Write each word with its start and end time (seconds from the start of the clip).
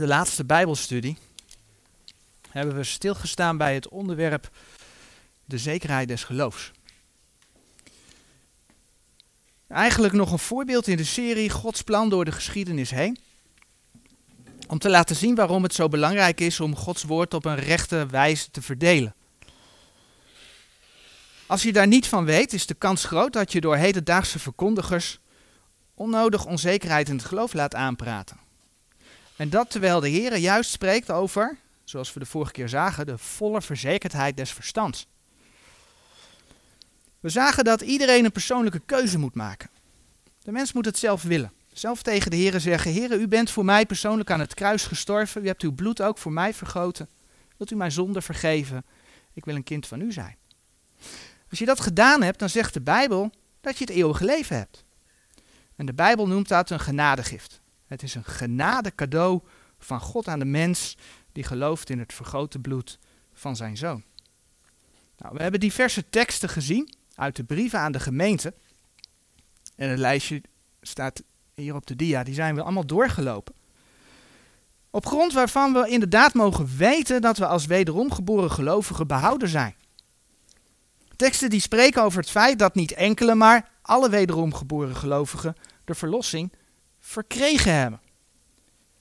de 0.00 0.06
laatste 0.06 0.44
Bijbelstudie 0.44 1.16
hebben 2.50 2.76
we 2.76 2.84
stilgestaan 2.84 3.56
bij 3.56 3.74
het 3.74 3.88
onderwerp 3.88 4.50
de 5.44 5.58
zekerheid 5.58 6.08
des 6.08 6.24
geloofs. 6.24 6.72
Eigenlijk 9.68 10.12
nog 10.12 10.32
een 10.32 10.38
voorbeeld 10.38 10.86
in 10.86 10.96
de 10.96 11.04
serie 11.04 11.50
Gods 11.50 11.82
plan 11.82 12.08
door 12.08 12.24
de 12.24 12.32
geschiedenis 12.32 12.90
heen. 12.90 13.18
Om 14.68 14.78
te 14.78 14.90
laten 14.90 15.16
zien 15.16 15.34
waarom 15.34 15.62
het 15.62 15.74
zo 15.74 15.88
belangrijk 15.88 16.40
is 16.40 16.60
om 16.60 16.76
Gods 16.76 17.02
woord 17.02 17.34
op 17.34 17.44
een 17.44 17.56
rechte 17.56 18.06
wijze 18.06 18.50
te 18.50 18.62
verdelen. 18.62 19.14
Als 21.46 21.62
je 21.62 21.72
daar 21.72 21.86
niet 21.86 22.06
van 22.06 22.24
weet, 22.24 22.52
is 22.52 22.66
de 22.66 22.74
kans 22.74 23.04
groot 23.04 23.32
dat 23.32 23.52
je 23.52 23.60
door 23.60 23.76
hedendaagse 23.76 24.38
verkondigers 24.38 25.18
onnodig 25.94 26.46
onzekerheid 26.46 27.08
in 27.08 27.16
het 27.16 27.24
geloof 27.24 27.52
laat 27.52 27.74
aanpraten. 27.74 28.48
En 29.40 29.50
dat 29.50 29.70
terwijl 29.70 30.00
de 30.00 30.08
Heer 30.08 30.36
juist 30.36 30.70
spreekt 30.70 31.10
over, 31.10 31.56
zoals 31.84 32.12
we 32.12 32.20
de 32.20 32.26
vorige 32.26 32.52
keer 32.52 32.68
zagen, 32.68 33.06
de 33.06 33.18
volle 33.18 33.62
verzekerdheid 33.62 34.36
des 34.36 34.52
verstands. 34.52 35.06
We 37.20 37.28
zagen 37.28 37.64
dat 37.64 37.80
iedereen 37.80 38.24
een 38.24 38.32
persoonlijke 38.32 38.80
keuze 38.86 39.18
moet 39.18 39.34
maken. 39.34 39.70
De 40.42 40.52
mens 40.52 40.72
moet 40.72 40.84
het 40.84 40.98
zelf 40.98 41.22
willen. 41.22 41.52
Zelf 41.72 42.02
tegen 42.02 42.30
de 42.30 42.36
Heer 42.36 42.60
zeggen: 42.60 42.92
Heer, 42.92 43.12
u 43.12 43.28
bent 43.28 43.50
voor 43.50 43.64
mij 43.64 43.86
persoonlijk 43.86 44.30
aan 44.30 44.40
het 44.40 44.54
kruis 44.54 44.84
gestorven. 44.84 45.44
U 45.44 45.46
hebt 45.46 45.62
uw 45.62 45.72
bloed 45.72 46.02
ook 46.02 46.18
voor 46.18 46.32
mij 46.32 46.54
vergoten. 46.54 47.08
Wilt 47.56 47.70
u 47.70 47.76
mijn 47.76 47.92
zonde 47.92 48.22
vergeven? 48.22 48.84
Ik 49.32 49.44
wil 49.44 49.54
een 49.54 49.64
kind 49.64 49.86
van 49.86 50.00
u 50.00 50.12
zijn. 50.12 50.36
Als 51.50 51.58
je 51.58 51.64
dat 51.64 51.80
gedaan 51.80 52.22
hebt, 52.22 52.38
dan 52.38 52.48
zegt 52.48 52.74
de 52.74 52.80
Bijbel 52.80 53.30
dat 53.60 53.78
je 53.78 53.84
het 53.84 53.94
eeuwige 53.94 54.24
leven 54.24 54.56
hebt. 54.56 54.84
En 55.76 55.86
de 55.86 55.94
Bijbel 55.94 56.26
noemt 56.26 56.48
dat 56.48 56.70
een 56.70 56.80
genadegift. 56.80 57.59
Het 57.90 58.02
is 58.02 58.14
een 58.14 58.24
genade 58.24 58.94
cadeau 58.94 59.40
van 59.78 60.00
God 60.00 60.28
aan 60.28 60.38
de 60.38 60.44
mens 60.44 60.96
die 61.32 61.44
gelooft 61.44 61.90
in 61.90 61.98
het 61.98 62.12
vergrote 62.12 62.58
bloed 62.58 62.98
van 63.32 63.56
zijn 63.56 63.76
zoon. 63.76 64.02
Nou, 65.18 65.34
we 65.34 65.42
hebben 65.42 65.60
diverse 65.60 66.10
teksten 66.10 66.48
gezien 66.48 66.94
uit 67.14 67.36
de 67.36 67.44
brieven 67.44 67.78
aan 67.78 67.92
de 67.92 68.00
gemeente. 68.00 68.54
En 69.76 69.88
het 69.88 69.98
lijstje 69.98 70.42
staat 70.80 71.22
hier 71.54 71.74
op 71.74 71.86
de 71.86 71.96
dia, 71.96 72.22
die 72.22 72.34
zijn 72.34 72.54
we 72.54 72.62
allemaal 72.62 72.86
doorgelopen. 72.86 73.54
Op 74.90 75.06
grond 75.06 75.32
waarvan 75.32 75.72
we 75.72 75.88
inderdaad 75.88 76.34
mogen 76.34 76.76
weten 76.76 77.20
dat 77.20 77.38
we 77.38 77.46
als 77.46 77.66
wederom 77.66 78.12
geboren 78.12 78.50
gelovigen 78.50 79.06
behouden 79.06 79.48
zijn. 79.48 79.74
Teksten 81.16 81.50
die 81.50 81.60
spreken 81.60 82.02
over 82.02 82.20
het 82.20 82.30
feit 82.30 82.58
dat 82.58 82.74
niet 82.74 82.92
enkele, 82.92 83.34
maar 83.34 83.70
alle 83.82 84.10
wederom 84.10 84.54
geboren 84.54 84.96
gelovigen 84.96 85.56
de 85.84 85.94
verlossing 85.94 86.52
verkregen 87.00 87.74
hebben. 87.74 88.00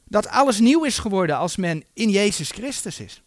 Dat 0.03 0.27
alles 0.27 0.59
nieuw 0.59 0.83
is 0.83 0.97
geworden 0.97 1.37
als 1.37 1.55
men 1.55 1.83
in 1.93 2.09
Jezus 2.09 2.51
Christus 2.51 2.99
is. 2.99 3.21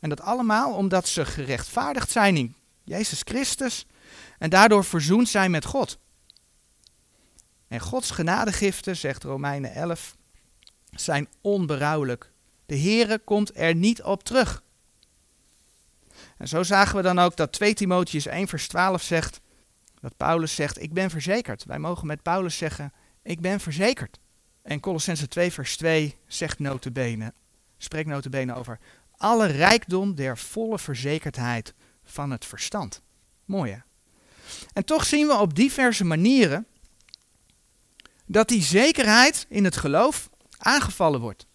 En 0.00 0.08
dat 0.08 0.20
allemaal 0.20 0.74
omdat 0.74 1.08
ze 1.08 1.24
gerechtvaardigd 1.24 2.10
zijn 2.10 2.36
in 2.36 2.56
Jezus 2.84 3.20
Christus 3.24 3.86
en 4.38 4.50
daardoor 4.50 4.84
verzoend 4.84 5.28
zijn 5.28 5.50
met 5.50 5.64
God. 5.64 5.98
En 7.68 7.80
Gods 7.80 8.10
genadegiften, 8.10 8.96
zegt 8.96 9.22
Romeinen 9.22 9.74
11, 9.74 10.16
zijn 10.90 11.28
onberouwelijk. 11.40 12.30
De 12.66 12.78
Heere 12.78 13.18
komt 13.18 13.56
er 13.56 13.74
niet 13.74 14.02
op 14.02 14.24
terug. 14.24 14.62
En 16.36 16.48
zo 16.48 16.62
zagen 16.62 16.96
we 16.96 17.02
dan 17.02 17.18
ook 17.18 17.36
dat 17.36 17.52
2 17.52 17.74
Timotheus 17.74 18.26
1 18.26 18.48
vers 18.48 18.68
12 18.68 19.02
zegt, 19.02 19.40
dat 20.00 20.16
Paulus 20.16 20.54
zegt, 20.54 20.82
ik 20.82 20.92
ben 20.92 21.10
verzekerd. 21.10 21.64
Wij 21.64 21.78
mogen 21.78 22.06
met 22.06 22.22
Paulus 22.22 22.56
zeggen, 22.56 22.92
ik 23.24 23.40
ben 23.40 23.60
verzekerd. 23.60 24.18
En 24.62 24.80
Colossense 24.80 25.28
2 25.28 25.52
vers 25.52 25.76
2 25.76 26.16
zegt 26.26 26.58
notabene, 26.58 27.32
spreekt 27.76 28.08
notabene 28.08 28.54
over 28.54 28.78
alle 29.16 29.46
rijkdom 29.46 30.14
der 30.14 30.38
volle 30.38 30.78
verzekerdheid 30.78 31.74
van 32.04 32.30
het 32.30 32.44
verstand. 32.44 33.02
Mooi 33.44 33.72
hè? 33.72 33.78
En 34.72 34.84
toch 34.84 35.04
zien 35.04 35.26
we 35.26 35.34
op 35.34 35.54
diverse 35.54 36.04
manieren 36.04 36.66
dat 38.26 38.48
die 38.48 38.62
zekerheid 38.62 39.46
in 39.48 39.64
het 39.64 39.76
geloof 39.76 40.30
aangevallen 40.58 41.20
wordt. 41.20 41.46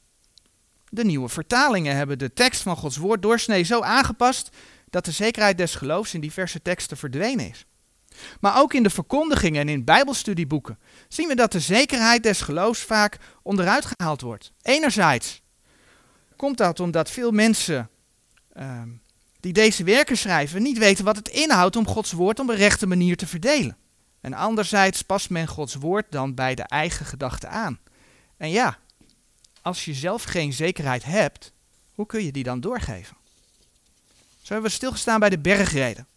De 0.89 1.05
nieuwe 1.05 1.29
vertalingen 1.29 1.95
hebben 1.95 2.17
de 2.17 2.33
tekst 2.33 2.61
van 2.61 2.75
Gods 2.75 2.97
woord 2.97 3.21
doorsnee 3.21 3.63
zo 3.63 3.81
aangepast 3.81 4.49
dat 4.89 5.05
de 5.05 5.11
zekerheid 5.11 5.57
des 5.57 5.75
geloofs 5.75 6.13
in 6.13 6.21
diverse 6.21 6.61
teksten 6.61 6.97
verdwenen 6.97 7.49
is. 7.49 7.65
Maar 8.39 8.59
ook 8.59 8.73
in 8.73 8.83
de 8.83 8.89
verkondigingen 8.89 9.61
en 9.61 9.69
in 9.69 9.83
bijbelstudieboeken 9.83 10.79
zien 11.07 11.27
we 11.27 11.35
dat 11.35 11.51
de 11.51 11.59
zekerheid 11.59 12.23
des 12.23 12.41
geloofs 12.41 12.81
vaak 12.81 13.17
onderuit 13.43 13.85
gehaald 13.85 14.21
wordt. 14.21 14.51
Enerzijds 14.61 15.41
komt 16.35 16.57
dat 16.57 16.79
omdat 16.79 17.11
veel 17.11 17.31
mensen 17.31 17.89
uh, 18.57 18.81
die 19.39 19.53
deze 19.53 19.83
werken 19.83 20.17
schrijven 20.17 20.61
niet 20.61 20.77
weten 20.77 21.05
wat 21.05 21.15
het 21.15 21.27
inhoudt 21.27 21.75
om 21.75 21.87
Gods 21.87 22.11
woord 22.11 22.39
op 22.39 22.49
een 22.49 22.55
rechte 22.55 22.87
manier 22.87 23.17
te 23.17 23.27
verdelen. 23.27 23.77
En 24.21 24.33
anderzijds 24.33 25.01
past 25.01 25.29
men 25.29 25.47
Gods 25.47 25.75
woord 25.75 26.05
dan 26.09 26.33
bij 26.33 26.55
de 26.55 26.63
eigen 26.63 27.05
gedachten 27.05 27.49
aan. 27.49 27.79
En 28.37 28.49
ja, 28.49 28.77
als 29.61 29.85
je 29.85 29.93
zelf 29.93 30.23
geen 30.23 30.53
zekerheid 30.53 31.03
hebt, 31.03 31.51
hoe 31.93 32.05
kun 32.05 32.23
je 32.23 32.31
die 32.31 32.43
dan 32.43 32.59
doorgeven? 32.59 33.17
Zo 34.41 34.53
hebben 34.53 34.69
we 34.71 34.77
stilgestaan 34.77 35.19
bij 35.19 35.29
de 35.29 35.39
bergreden. 35.39 36.07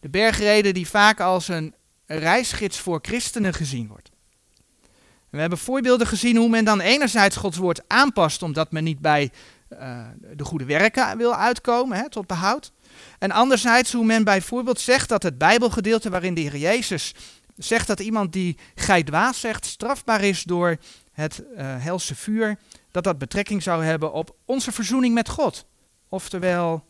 De 0.00 0.08
bergreden 0.08 0.74
die 0.74 0.88
vaak 0.88 1.20
als 1.20 1.48
een 1.48 1.74
reisgids 2.06 2.78
voor 2.78 2.98
christenen 3.02 3.54
gezien 3.54 3.88
wordt. 3.88 4.10
we 5.30 5.38
hebben 5.38 5.58
voorbeelden 5.58 6.06
gezien 6.06 6.36
hoe 6.36 6.48
men 6.48 6.64
dan 6.64 6.80
enerzijds 6.80 7.36
Gods 7.36 7.56
woord 7.56 7.82
aanpast 7.86 8.42
omdat 8.42 8.72
men 8.72 8.84
niet 8.84 9.00
bij 9.00 9.30
uh, 9.72 10.06
de 10.32 10.44
goede 10.44 10.64
werken 10.64 11.16
wil 11.16 11.34
uitkomen, 11.34 11.98
hè, 11.98 12.10
tot 12.10 12.26
behoud. 12.26 12.72
En 13.18 13.30
anderzijds 13.30 13.92
hoe 13.92 14.04
men 14.04 14.24
bijvoorbeeld 14.24 14.80
zegt 14.80 15.08
dat 15.08 15.22
het 15.22 15.38
Bijbelgedeelte 15.38 16.10
waarin 16.10 16.34
de 16.34 16.40
Heer 16.40 16.56
Jezus 16.56 17.14
zegt 17.56 17.86
dat 17.86 18.00
iemand 18.00 18.32
die 18.32 18.58
gij 18.74 19.02
dwaas 19.02 19.40
zegt 19.40 19.64
strafbaar 19.64 20.22
is 20.22 20.42
door 20.42 20.76
het 21.12 21.42
uh, 21.56 21.58
helse 21.58 22.14
vuur, 22.14 22.58
dat 22.90 23.04
dat 23.04 23.18
betrekking 23.18 23.62
zou 23.62 23.84
hebben 23.84 24.12
op 24.12 24.36
onze 24.44 24.72
verzoening 24.72 25.14
met 25.14 25.28
God. 25.28 25.66
Oftewel, 26.08 26.84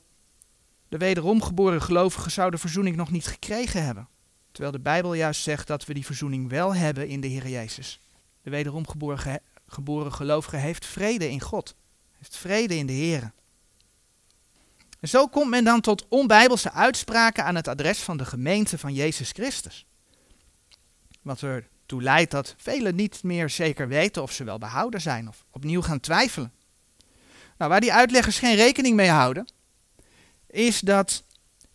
de 0.88 0.99
wederom 0.99 1.43
geboren 1.43 1.82
gelovigen 1.82 2.31
zouden 2.31 2.60
verzoening 2.60 2.97
nog 2.97 3.10
niet 3.10 3.26
gekregen 3.26 3.84
hebben. 3.84 4.09
Terwijl 4.50 4.72
de 4.72 4.81
Bijbel 4.82 5.15
juist 5.15 5.43
zegt 5.43 5.66
dat 5.66 5.84
we 5.84 5.94
die 5.94 6.04
verzoening 6.04 6.49
wel 6.49 6.75
hebben 6.75 7.09
in 7.09 7.21
de 7.21 7.26
Heer 7.26 7.49
Jezus. 7.49 8.00
De 8.43 8.50
wederom 8.50 8.88
geboren, 8.88 9.41
geboren 9.66 10.12
gelovige 10.12 10.56
heeft 10.56 10.87
vrede 10.87 11.31
in 11.31 11.41
God. 11.41 11.75
Heeft 12.16 12.37
vrede 12.37 12.77
in 12.77 12.87
de 12.87 12.93
Heer. 12.93 13.32
En 15.00 15.09
zo 15.09 15.27
komt 15.27 15.50
men 15.50 15.65
dan 15.65 15.81
tot 15.81 16.06
onbijbelse 16.09 16.72
uitspraken 16.72 17.44
aan 17.44 17.54
het 17.54 17.69
adres 17.69 17.98
van 17.98 18.16
de 18.16 18.25
gemeente 18.25 18.78
van 18.78 18.94
Jezus 18.94 19.31
Christus. 19.31 19.87
Wat 21.22 21.43
ertoe 21.43 22.03
leidt 22.03 22.31
dat 22.31 22.54
velen 22.56 22.94
niet 22.94 23.22
meer 23.22 23.50
zeker 23.50 23.88
weten 23.88 24.22
of 24.22 24.32
ze 24.32 24.44
wel 24.44 24.59
behouden 24.59 25.00
zijn 25.00 25.28
of 25.28 25.44
opnieuw 25.50 25.82
gaan 25.82 26.00
twijfelen. 26.00 26.53
Nou, 27.59 27.71
waar 27.71 27.81
die 27.81 27.93
uitleggers 27.93 28.38
geen 28.38 28.56
rekening 28.56 28.97
mee 28.97 29.10
houden, 29.10 29.48
is 30.50 30.81
dat 30.81 31.25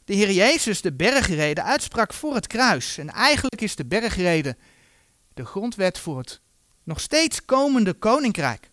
de 0.05 0.13
Heer 0.13 0.31
Jezus 0.31 0.81
de 0.81 0.93
bergreden 0.93 1.63
uitsprak 1.63 2.13
voor 2.13 2.35
het 2.35 2.47
kruis. 2.47 2.97
En 2.97 3.09
eigenlijk 3.09 3.61
is 3.61 3.75
de 3.75 3.85
bergreden 3.85 4.57
de 5.33 5.45
grondwet 5.45 5.99
voor 5.99 6.17
het 6.17 6.41
nog 6.83 6.99
steeds 6.99 7.45
komende 7.45 7.93
koninkrijk. 7.93 8.71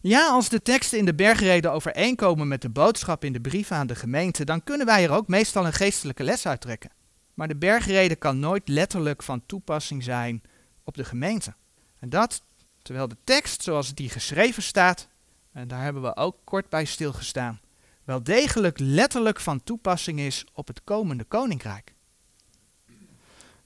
Ja, 0.00 0.28
als 0.28 0.48
de 0.48 0.62
teksten 0.62 0.98
in 0.98 1.04
de 1.04 1.14
bergreden 1.14 1.72
overeenkomen 1.72 2.48
met 2.48 2.62
de 2.62 2.68
boodschap 2.68 3.24
in 3.24 3.32
de 3.32 3.40
brieven 3.40 3.76
aan 3.76 3.86
de 3.86 3.94
gemeente, 3.94 4.44
dan 4.44 4.64
kunnen 4.64 4.86
wij 4.86 5.04
er 5.04 5.10
ook 5.10 5.28
meestal 5.28 5.66
een 5.66 5.72
geestelijke 5.72 6.22
les 6.22 6.46
uit 6.46 6.60
trekken. 6.60 6.90
Maar 7.34 7.48
de 7.48 7.56
bergreden 7.56 8.18
kan 8.18 8.38
nooit 8.38 8.68
letterlijk 8.68 9.22
van 9.22 9.46
toepassing 9.46 10.02
zijn 10.02 10.42
op 10.84 10.96
de 10.96 11.04
gemeente. 11.04 11.54
En 11.98 12.08
dat 12.08 12.42
terwijl 12.82 13.08
de 13.08 13.16
tekst 13.24 13.62
zoals 13.62 13.94
die 13.94 14.08
geschreven 14.08 14.62
staat, 14.62 15.08
en 15.52 15.68
daar 15.68 15.82
hebben 15.82 16.02
we 16.02 16.16
ook 16.16 16.36
kort 16.44 16.68
bij 16.68 16.84
stilgestaan, 16.84 17.60
wel 18.04 18.22
degelijk 18.22 18.78
letterlijk 18.78 19.40
van 19.40 19.62
toepassing 19.62 20.20
is 20.20 20.44
op 20.52 20.66
het 20.66 20.84
komende 20.84 21.24
koninkrijk. 21.24 21.94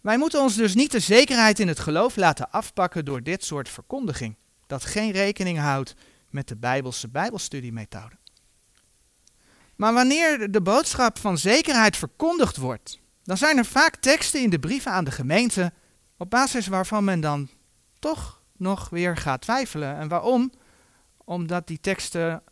Wij 0.01 0.19
moeten 0.19 0.41
ons 0.41 0.55
dus 0.55 0.75
niet 0.75 0.91
de 0.91 1.01
zekerheid 1.01 1.59
in 1.59 1.69
het 1.69 1.79
geloof 1.79 2.17
laten 2.17 2.51
afpakken 2.51 3.05
door 3.05 3.23
dit 3.23 3.45
soort 3.45 3.69
verkondiging, 3.69 4.37
dat 4.67 4.85
geen 4.85 5.11
rekening 5.11 5.59
houdt 5.59 5.95
met 6.31 6.49
de 6.49 6.57
Bijbelse 6.57 7.09
Bijbelstudiemethode. 7.09 8.17
Maar 9.77 9.93
wanneer 9.93 10.51
de 10.51 10.61
boodschap 10.63 11.19
van 11.19 11.39
zekerheid 11.39 11.97
verkondigd 11.97 12.57
wordt, 12.57 13.01
dan 13.23 13.37
zijn 13.37 13.59
er 13.59 13.65
vaak 13.65 13.97
teksten 13.97 14.43
in 14.43 14.51
de 14.51 14.59
brieven 14.59 14.93
aan 14.93 15.05
de 15.05 15.11
gemeente 15.11 15.73
op 16.17 16.31
basis 16.31 16.67
waarvan 16.67 17.05
men 17.05 17.21
dan 17.21 17.49
toch 17.99 18.43
nog 18.57 18.89
weer 18.89 19.17
gaat 19.17 19.41
twijfelen. 19.41 19.97
En 19.97 20.09
waarom? 20.09 20.53
Omdat 21.25 21.67
die 21.67 21.81
teksten, 21.81 22.43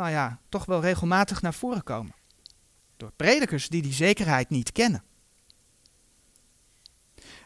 nou 0.00 0.12
ja, 0.12 0.40
toch 0.48 0.64
wel 0.64 0.80
regelmatig 0.80 1.42
naar 1.42 1.54
voren 1.54 1.82
komen. 1.82 2.14
Door 2.96 3.12
predikers 3.16 3.68
die 3.68 3.82
die 3.82 3.92
zekerheid 3.92 4.50
niet 4.50 4.72
kennen. 4.72 5.02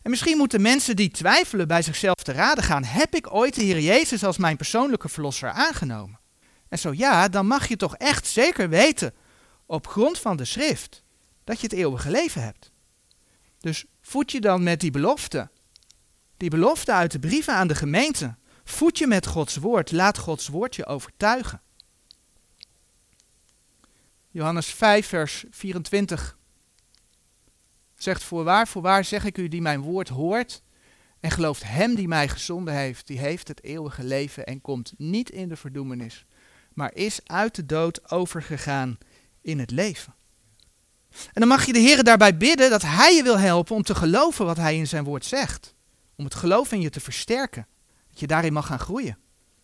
En 0.03 0.11
misschien 0.11 0.37
moeten 0.37 0.63
mensen 0.63 0.97
die 0.97 1.11
twijfelen 1.11 1.69
bij 1.69 1.83
zichzelf 1.83 2.23
te 2.23 2.33
raden 2.33 2.65
gaan: 2.65 2.85
heb 2.85 3.15
ik 3.15 3.35
ooit 3.35 3.55
de 3.55 3.63
Heer 3.63 3.81
Jezus 3.81 4.25
als 4.25 4.37
mijn 4.37 4.57
persoonlijke 4.57 5.09
verlosser 5.09 5.49
aangenomen? 5.49 6.21
En 6.69 6.79
zo 6.79 6.93
ja, 6.93 7.29
dan 7.29 7.47
mag 7.47 7.69
je 7.69 7.77
toch 7.77 7.97
echt 7.97 8.27
zeker 8.27 8.69
weten, 8.69 9.15
op 9.67 9.87
grond 9.87 10.19
van 10.19 10.37
de 10.37 10.45
schrift, 10.45 11.03
dat 11.45 11.61
je 11.61 11.67
het 11.67 11.77
eeuwige 11.77 12.11
leven 12.11 12.43
hebt. 12.43 12.73
Dus 13.61 13.85
voed 14.01 14.33
je 14.33 14.41
dan 14.41 14.63
met 14.63 14.81
die 14.81 14.91
belofte, 14.91 15.51
die 16.37 16.51
belofte 16.51 16.93
uit 16.93 17.13
de 17.13 17.19
brieven 17.19 17.55
aan 17.55 17.69
de 17.69 17.75
gemeente, 17.75 18.37
voed 18.65 18.99
je 18.99 19.07
met 19.07 19.27
Gods 19.27 19.57
woord, 19.57 19.93
laat 19.93 20.19
Gods 20.19 20.49
woord 20.49 20.77
je 20.77 20.87
overtuigen. 20.87 21.63
Johannes 24.35 24.67
5, 24.67 25.07
vers 25.07 25.45
24 25.51 26.37
zegt: 27.97 28.23
Voorwaar, 28.23 28.69
voorwaar 28.69 29.05
zeg 29.05 29.25
ik 29.25 29.39
u 29.39 29.49
die 29.49 29.63
mijn 29.63 29.81
woord 29.81 30.09
hoort 30.09 30.63
en 31.21 31.31
gelooft 31.31 31.63
hem 31.65 31.95
die 31.95 32.09
mij 32.09 32.29
gezonden 32.29 32.75
heeft, 32.75 33.07
die 33.07 33.19
heeft 33.19 33.49
het 33.49 33.63
eeuwige 33.63 34.05
leven 34.05 34.47
en 34.47 34.61
komt 34.61 34.93
niet 34.97 35.31
in 35.31 35.49
de 35.49 35.57
verdoemenis, 35.57 36.27
maar 36.73 36.95
is 36.95 37.21
uit 37.25 37.55
de 37.55 37.67
dood 37.67 38.11
overgegaan 38.11 38.99
in 39.41 39.59
het 39.59 39.71
leven. 39.71 40.15
En 41.11 41.41
dan 41.41 41.49
mag 41.49 41.67
je 41.67 41.73
de 41.73 41.79
Heer 41.79 42.05
daarbij 42.05 42.37
bidden 42.37 42.71
dat 42.71 42.83
Hij 42.83 43.15
je 43.15 43.23
wil 43.23 43.39
helpen 43.39 43.77
om 43.77 43.83
te 43.83 43.95
geloven 43.95 44.47
wat 44.47 44.57
Hij 44.57 44.77
in 44.77 44.87
zijn 44.87 45.05
woord 45.05 45.25
zegt. 45.25 45.75
Om 46.17 46.25
het 46.25 46.35
geloof 46.35 46.73
in 46.73 46.81
je 46.81 46.91
te 46.91 47.01
versterken. 47.01 47.67
Dat 48.11 48.21
je 48.21 48.27
daarin 48.27 48.53
mag 48.53 48.67
gaan 48.67 48.79
groeien. 48.79 49.19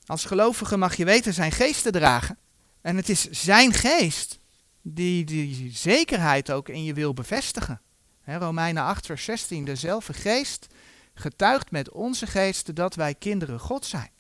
Als 0.07 0.25
gelovige 0.25 0.77
mag 0.77 0.97
je 0.97 1.05
weten 1.05 1.35
zijn 1.35 1.53
geest 1.53 1.83
te 1.83 1.91
dragen. 1.91 2.39
En 2.81 2.97
het 2.97 3.09
is 3.09 3.31
zijn 3.31 3.73
geest 3.73 4.40
die 4.83 5.25
die 5.25 5.71
zekerheid 5.73 6.51
ook 6.51 6.69
in 6.69 6.85
je 6.85 6.95
wil 6.95 7.15
bevestigen. 7.15 7.81
He, 8.21 8.39
Romeinen 8.39 8.83
8, 8.83 9.07
vers 9.07 9.25
16. 9.25 9.65
Dezelfde 9.65 10.13
geest 10.13 10.67
getuigt 11.15 11.71
met 11.71 11.91
onze 11.91 12.27
geest 12.27 12.75
dat 12.75 12.95
wij 12.95 13.15
kinderen 13.15 13.61
God 13.61 13.87
zijn. 13.87 14.11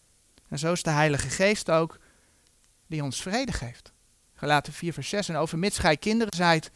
En 0.49 0.59
zo 0.59 0.73
is 0.73 0.83
de 0.83 0.91
Heilige 0.91 1.29
Geest 1.29 1.71
ook 1.71 1.99
die 2.87 3.03
ons 3.03 3.23
vrede 3.23 3.53
geeft. 3.53 3.93
Gelaten 4.35 4.73
4, 4.73 4.93
vers 4.93 5.09
6. 5.09 5.29
En 5.29 5.37
overmits 5.37 5.79
gij 5.79 5.97
kinderen 5.97 6.35
zijt, 6.37 6.71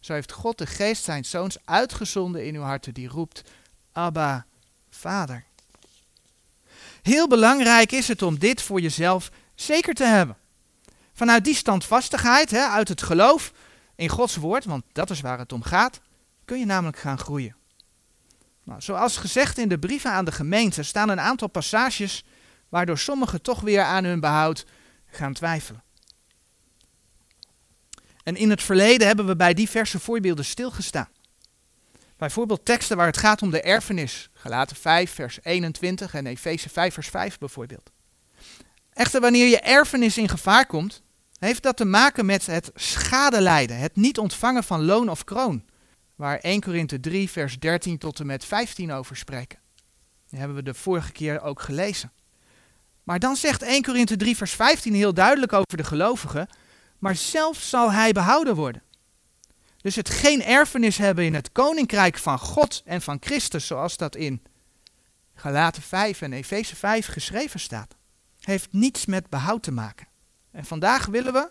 zo 0.00 0.12
heeft 0.12 0.32
God 0.32 0.58
de 0.58 0.66
geest 0.66 1.04
zijn 1.04 1.24
zoons 1.24 1.56
uitgezonden 1.64 2.46
in 2.46 2.54
uw 2.54 2.62
harten, 2.62 2.94
die 2.94 3.08
roept, 3.08 3.42
Abba, 3.92 4.46
Vader. 4.90 5.44
Heel 7.02 7.28
belangrijk 7.28 7.92
is 7.92 8.08
het 8.08 8.22
om 8.22 8.38
dit 8.38 8.62
voor 8.62 8.80
jezelf 8.80 9.30
zeker 9.54 9.94
te 9.94 10.04
hebben. 10.04 10.36
Vanuit 11.18 11.44
die 11.44 11.54
standvastigheid, 11.54 12.50
hè, 12.50 12.66
uit 12.66 12.88
het 12.88 13.02
geloof 13.02 13.52
in 13.96 14.08
Gods 14.08 14.36
woord, 14.36 14.64
want 14.64 14.84
dat 14.92 15.10
is 15.10 15.20
waar 15.20 15.38
het 15.38 15.52
om 15.52 15.62
gaat, 15.62 16.00
kun 16.44 16.58
je 16.58 16.64
namelijk 16.64 16.98
gaan 16.98 17.18
groeien. 17.18 17.56
Nou, 18.64 18.80
zoals 18.80 19.16
gezegd 19.16 19.58
in 19.58 19.68
de 19.68 19.78
brieven 19.78 20.10
aan 20.10 20.24
de 20.24 20.32
gemeente 20.32 20.82
staan 20.82 21.08
een 21.08 21.20
aantal 21.20 21.48
passages 21.48 22.24
waardoor 22.68 22.98
sommigen 22.98 23.42
toch 23.42 23.60
weer 23.60 23.82
aan 23.82 24.04
hun 24.04 24.20
behoud 24.20 24.66
gaan 25.06 25.32
twijfelen. 25.32 25.82
En 28.22 28.36
in 28.36 28.50
het 28.50 28.62
verleden 28.62 29.06
hebben 29.06 29.26
we 29.26 29.36
bij 29.36 29.54
diverse 29.54 30.00
voorbeelden 30.00 30.44
stilgestaan. 30.44 31.08
Bijvoorbeeld 32.16 32.64
teksten 32.64 32.96
waar 32.96 33.06
het 33.06 33.16
gaat 33.16 33.42
om 33.42 33.50
de 33.50 33.60
erfenis. 33.60 34.30
Galaten 34.32 34.76
5, 34.76 35.10
vers 35.14 35.38
21 35.42 36.14
en 36.14 36.26
Efeze 36.26 36.68
5, 36.68 36.94
vers 36.94 37.08
5 37.08 37.38
bijvoorbeeld. 37.38 37.90
Echter, 38.92 39.20
wanneer 39.20 39.46
je 39.46 39.60
erfenis 39.60 40.18
in 40.18 40.28
gevaar 40.28 40.66
komt, 40.66 41.02
heeft 41.38 41.62
dat 41.62 41.76
te 41.76 41.84
maken 41.84 42.26
met 42.26 42.46
het 42.46 42.70
schadelijden, 42.74 43.78
het 43.78 43.96
niet 43.96 44.18
ontvangen 44.18 44.64
van 44.64 44.84
loon 44.84 45.08
of 45.08 45.24
kroon. 45.24 45.64
Waar 46.14 46.38
1 46.38 46.60
Korinthe 46.60 47.00
3, 47.00 47.30
vers 47.30 47.58
13 47.58 47.98
tot 47.98 48.20
en 48.20 48.26
met 48.26 48.44
15 48.44 48.92
over 48.92 49.16
spreken. 49.16 49.58
Die 50.28 50.38
hebben 50.38 50.56
we 50.56 50.62
de 50.62 50.74
vorige 50.74 51.12
keer 51.12 51.40
ook 51.40 51.60
gelezen. 51.60 52.12
Maar 53.02 53.18
dan 53.18 53.36
zegt 53.36 53.62
1 53.62 53.82
Korinthe 53.82 54.16
3, 54.16 54.36
vers 54.36 54.52
15 54.52 54.94
heel 54.94 55.14
duidelijk 55.14 55.52
over 55.52 55.76
de 55.76 55.84
gelovigen 55.84 56.48
maar 56.98 57.16
zelf 57.16 57.60
zal 57.60 57.92
hij 57.92 58.12
behouden 58.12 58.54
worden. 58.54 58.82
Dus 59.76 59.96
het 59.96 60.10
geen 60.10 60.42
erfenis 60.42 60.98
hebben 60.98 61.24
in 61.24 61.34
het 61.34 61.52
koninkrijk 61.52 62.18
van 62.18 62.38
God 62.38 62.82
en 62.84 63.02
van 63.02 63.16
Christus, 63.20 63.66
zoals 63.66 63.96
dat 63.96 64.16
in 64.16 64.42
Galaten 65.34 65.82
5 65.82 66.20
en 66.20 66.32
Efeze 66.32 66.76
5 66.76 67.06
geschreven 67.06 67.60
staat, 67.60 67.96
heeft 68.40 68.72
niets 68.72 69.06
met 69.06 69.28
behoud 69.28 69.62
te 69.62 69.70
maken. 69.70 70.06
En 70.58 70.64
vandaag 70.64 71.06
willen 71.06 71.32
we 71.32 71.50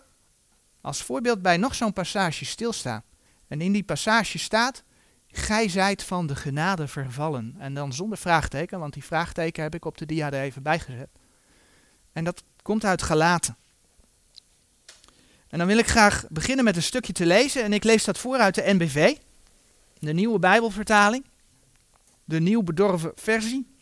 als 0.80 1.02
voorbeeld 1.02 1.42
bij 1.42 1.56
nog 1.56 1.74
zo'n 1.74 1.92
passage 1.92 2.44
stilstaan. 2.44 3.02
En 3.46 3.60
in 3.60 3.72
die 3.72 3.82
passage 3.82 4.38
staat, 4.38 4.82
gij 5.26 5.68
zijt 5.68 6.02
van 6.02 6.26
de 6.26 6.36
genade 6.36 6.88
vervallen. 6.88 7.54
En 7.58 7.74
dan 7.74 7.92
zonder 7.92 8.18
vraagteken, 8.18 8.78
want 8.78 8.92
die 8.92 9.04
vraagteken 9.04 9.62
heb 9.62 9.74
ik 9.74 9.84
op 9.84 9.98
de 9.98 10.06
dia 10.06 10.26
er 10.26 10.40
even 10.40 10.62
bijgezet. 10.62 11.08
En 12.12 12.24
dat 12.24 12.42
komt 12.62 12.84
uit 12.84 13.02
Galaten. 13.02 13.56
En 15.48 15.58
dan 15.58 15.66
wil 15.66 15.78
ik 15.78 15.88
graag 15.88 16.24
beginnen 16.28 16.64
met 16.64 16.76
een 16.76 16.82
stukje 16.82 17.12
te 17.12 17.26
lezen. 17.26 17.62
En 17.62 17.72
ik 17.72 17.84
lees 17.84 18.04
dat 18.04 18.18
voor 18.18 18.36
uit 18.36 18.54
de 18.54 18.74
NBV, 18.74 19.16
de 19.98 20.12
nieuwe 20.12 20.38
Bijbelvertaling, 20.38 21.24
de 22.24 22.40
nieuw 22.40 22.62
bedorven 22.62 23.12
versie. 23.14 23.76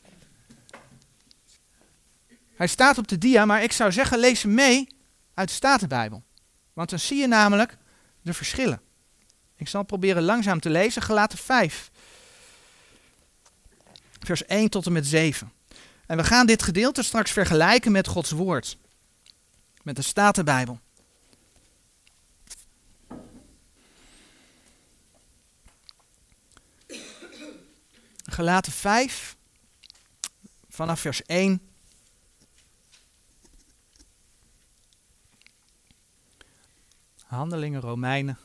Hij 2.57 2.67
staat 2.67 2.99
op 2.99 3.09
de 3.09 3.19
dia, 3.19 3.45
maar 3.45 3.63
ik 3.63 3.73
zou 3.73 3.93
zeggen, 3.93 4.19
lees 4.19 4.43
hem 4.43 4.55
mee 4.55 4.95
uit 5.37 5.49
de 5.49 5.55
Statenbijbel. 5.55 6.25
Want 6.73 6.91
dan 6.91 6.99
zie 6.99 7.19
je 7.19 7.27
namelijk 7.27 7.77
de 8.23 8.35
verschillen. 8.35 8.81
Ik 9.57 9.69
zal 9.69 9.83
proberen 9.83 10.23
langzaam 10.23 10.61
te 10.61 10.71
lezen. 10.71 11.03
Gelaten 11.03 11.39
5, 11.39 11.91
vers 14.21 14.45
1 14.45 14.69
tot 14.69 14.87
en 14.87 14.93
met 14.93 15.07
7. 15.07 15.53
En 16.07 16.17
we 16.17 16.25
gaan 16.25 16.47
dit 16.47 16.63
gedeelte 16.63 17.03
straks 17.03 17.31
vergelijken 17.31 17.93
met 17.93 18.07
Gods 18.07 18.31
woord. 18.31 18.79
Met 19.83 19.97
de 19.97 20.03
Statenbijbel. 20.03 20.81
Gelaten 28.25 28.73
5, 28.73 29.37
vanaf 30.69 31.01
vers 31.01 31.23
1. 31.23 31.66
Handelingen, 37.27 37.81
Romeinen, 37.81 38.39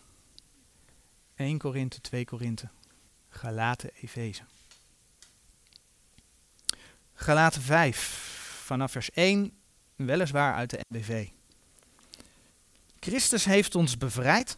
1 1.35 1.57
Korinthe, 1.57 2.01
2 2.01 2.25
Korinthe, 2.25 2.69
Galaten, 3.29 3.91
Efeze. 4.01 4.41
Galaten 7.13 7.61
5, 7.61 8.61
vanaf 8.63 8.91
vers 8.91 9.11
1, 9.11 9.53
weliswaar 9.95 10.53
uit 10.53 10.69
de 10.69 10.79
NBV. 10.89 11.27
Christus 12.99 13.45
heeft 13.45 13.75
ons 13.75 13.97
bevrijd, 13.97 14.57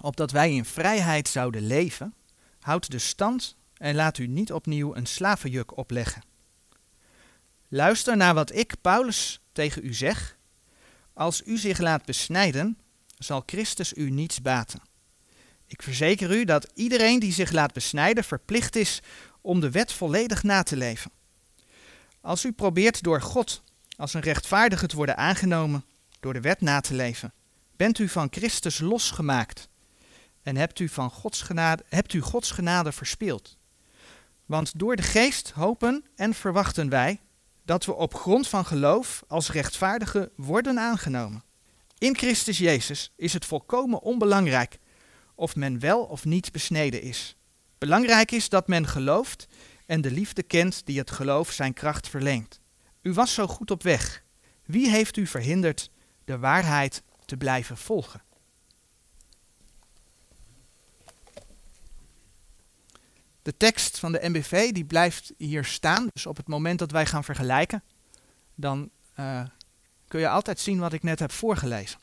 opdat 0.00 0.30
wij 0.30 0.54
in 0.54 0.64
vrijheid 0.64 1.28
zouden 1.28 1.66
leven. 1.66 2.14
Houd 2.60 2.90
de 2.90 2.98
stand 2.98 3.56
en 3.76 3.94
laat 3.94 4.18
u 4.18 4.26
niet 4.26 4.52
opnieuw 4.52 4.96
een 4.96 5.06
slavenjuk 5.06 5.76
opleggen. 5.76 6.22
Luister 7.68 8.16
naar 8.16 8.34
wat 8.34 8.54
ik, 8.54 8.74
Paulus, 8.80 9.40
tegen 9.52 9.84
u 9.84 9.94
zeg. 9.94 10.36
Als 11.12 11.42
u 11.46 11.58
zich 11.58 11.78
laat 11.78 12.04
besnijden, 12.04 12.78
zal 13.18 13.42
Christus 13.46 13.92
u 13.96 14.10
niets 14.10 14.42
baten. 14.42 14.80
Ik 15.66 15.82
verzeker 15.82 16.36
u 16.36 16.44
dat 16.44 16.70
iedereen 16.74 17.18
die 17.18 17.32
zich 17.32 17.50
laat 17.50 17.72
besnijden 17.72 18.24
verplicht 18.24 18.76
is 18.76 19.00
om 19.40 19.60
de 19.60 19.70
wet 19.70 19.92
volledig 19.92 20.42
na 20.42 20.62
te 20.62 20.76
leven. 20.76 21.10
Als 22.20 22.44
u 22.44 22.52
probeert 22.52 23.02
door 23.02 23.20
God 23.20 23.62
als 23.96 24.14
een 24.14 24.20
rechtvaardige 24.20 24.86
te 24.86 24.96
worden 24.96 25.16
aangenomen 25.16 25.84
door 26.20 26.32
de 26.32 26.40
wet 26.40 26.60
na 26.60 26.80
te 26.80 26.94
leven, 26.94 27.32
bent 27.76 27.98
u 27.98 28.08
van 28.08 28.28
Christus 28.30 28.78
losgemaakt 28.78 29.68
en 30.42 30.56
hebt 30.56 30.78
u, 30.78 30.88
van 30.88 31.10
Gods 31.10 31.42
genade, 31.42 31.84
hebt 31.88 32.12
u 32.12 32.20
Gods 32.20 32.50
genade 32.50 32.92
verspeeld. 32.92 33.58
Want 34.46 34.78
door 34.78 34.96
de 34.96 35.02
geest 35.02 35.50
hopen 35.50 36.04
en 36.16 36.34
verwachten 36.34 36.88
wij 36.88 37.20
dat 37.64 37.84
we 37.84 37.94
op 37.94 38.14
grond 38.14 38.48
van 38.48 38.64
geloof 38.66 39.24
als 39.28 39.50
rechtvaardigen 39.50 40.30
worden 40.36 40.78
aangenomen. 40.78 41.43
In 42.04 42.16
Christus 42.16 42.58
Jezus 42.58 43.12
is 43.16 43.32
het 43.32 43.44
volkomen 43.44 44.02
onbelangrijk 44.02 44.78
of 45.34 45.56
men 45.56 45.78
wel 45.78 46.04
of 46.04 46.24
niet 46.24 46.52
besneden 46.52 47.02
is. 47.02 47.36
Belangrijk 47.78 48.30
is 48.30 48.48
dat 48.48 48.68
men 48.68 48.86
gelooft 48.86 49.46
en 49.86 50.00
de 50.00 50.10
liefde 50.10 50.42
kent 50.42 50.86
die 50.86 50.98
het 50.98 51.10
geloof 51.10 51.50
zijn 51.50 51.72
kracht 51.72 52.08
verleent. 52.08 52.60
U 53.02 53.12
was 53.12 53.34
zo 53.34 53.46
goed 53.46 53.70
op 53.70 53.82
weg. 53.82 54.24
Wie 54.64 54.90
heeft 54.90 55.16
u 55.16 55.26
verhinderd 55.26 55.90
de 56.24 56.38
waarheid 56.38 57.02
te 57.24 57.36
blijven 57.36 57.76
volgen? 57.76 58.22
De 63.42 63.56
tekst 63.56 63.98
van 63.98 64.12
de 64.12 64.28
MBV 64.28 64.72
die 64.72 64.84
blijft 64.84 65.32
hier 65.38 65.64
staan. 65.64 66.08
Dus 66.12 66.26
op 66.26 66.36
het 66.36 66.48
moment 66.48 66.78
dat 66.78 66.90
wij 66.90 67.06
gaan 67.06 67.24
vergelijken, 67.24 67.82
dan 68.54 68.90
uh, 69.20 69.44
kun 70.14 70.22
je 70.22 70.28
altijd 70.28 70.60
zien 70.60 70.78
wat 70.78 70.92
ik 70.92 71.02
net 71.02 71.18
heb 71.18 71.32
voorgelezen. 71.32 71.98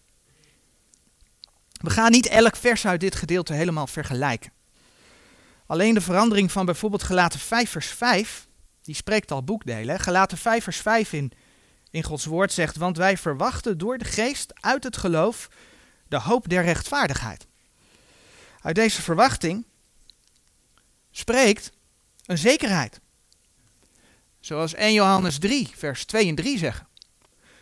We 1.71 1.89
gaan 1.89 2.11
niet 2.11 2.27
elk 2.27 2.55
vers 2.55 2.85
uit 2.87 2.99
dit 2.99 3.15
gedeelte 3.15 3.53
helemaal 3.53 3.87
vergelijken. 3.87 4.51
Alleen 5.65 5.93
de 5.93 6.01
verandering 6.01 6.51
van 6.51 6.65
bijvoorbeeld 6.65 7.03
gelaten 7.03 7.39
5 7.39 7.69
vers 7.69 7.87
5, 7.87 8.47
die 8.81 8.95
spreekt 8.95 9.31
al 9.31 9.43
boekdelen. 9.43 9.99
Gelaten 9.99 10.37
5 10.37 10.63
vers 10.63 10.77
5 10.77 11.13
in, 11.13 11.31
in 11.89 12.03
Gods 12.03 12.25
woord 12.25 12.51
zegt, 12.51 12.75
want 12.75 12.97
wij 12.97 13.17
verwachten 13.17 13.77
door 13.77 13.97
de 13.97 14.05
geest 14.05 14.53
uit 14.61 14.83
het 14.83 14.97
geloof 14.97 15.49
de 16.07 16.19
hoop 16.19 16.49
der 16.49 16.63
rechtvaardigheid. 16.63 17.47
Uit 18.61 18.75
deze 18.75 19.01
verwachting 19.01 19.65
spreekt 21.11 21.71
een 22.25 22.37
zekerheid. 22.37 22.99
Zoals 24.39 24.73
1 24.73 24.93
Johannes 24.93 25.39
3, 25.39 25.69
vers 25.75 26.05
2 26.05 26.27
en 26.27 26.35
3 26.35 26.57
zeggen. 26.57 26.89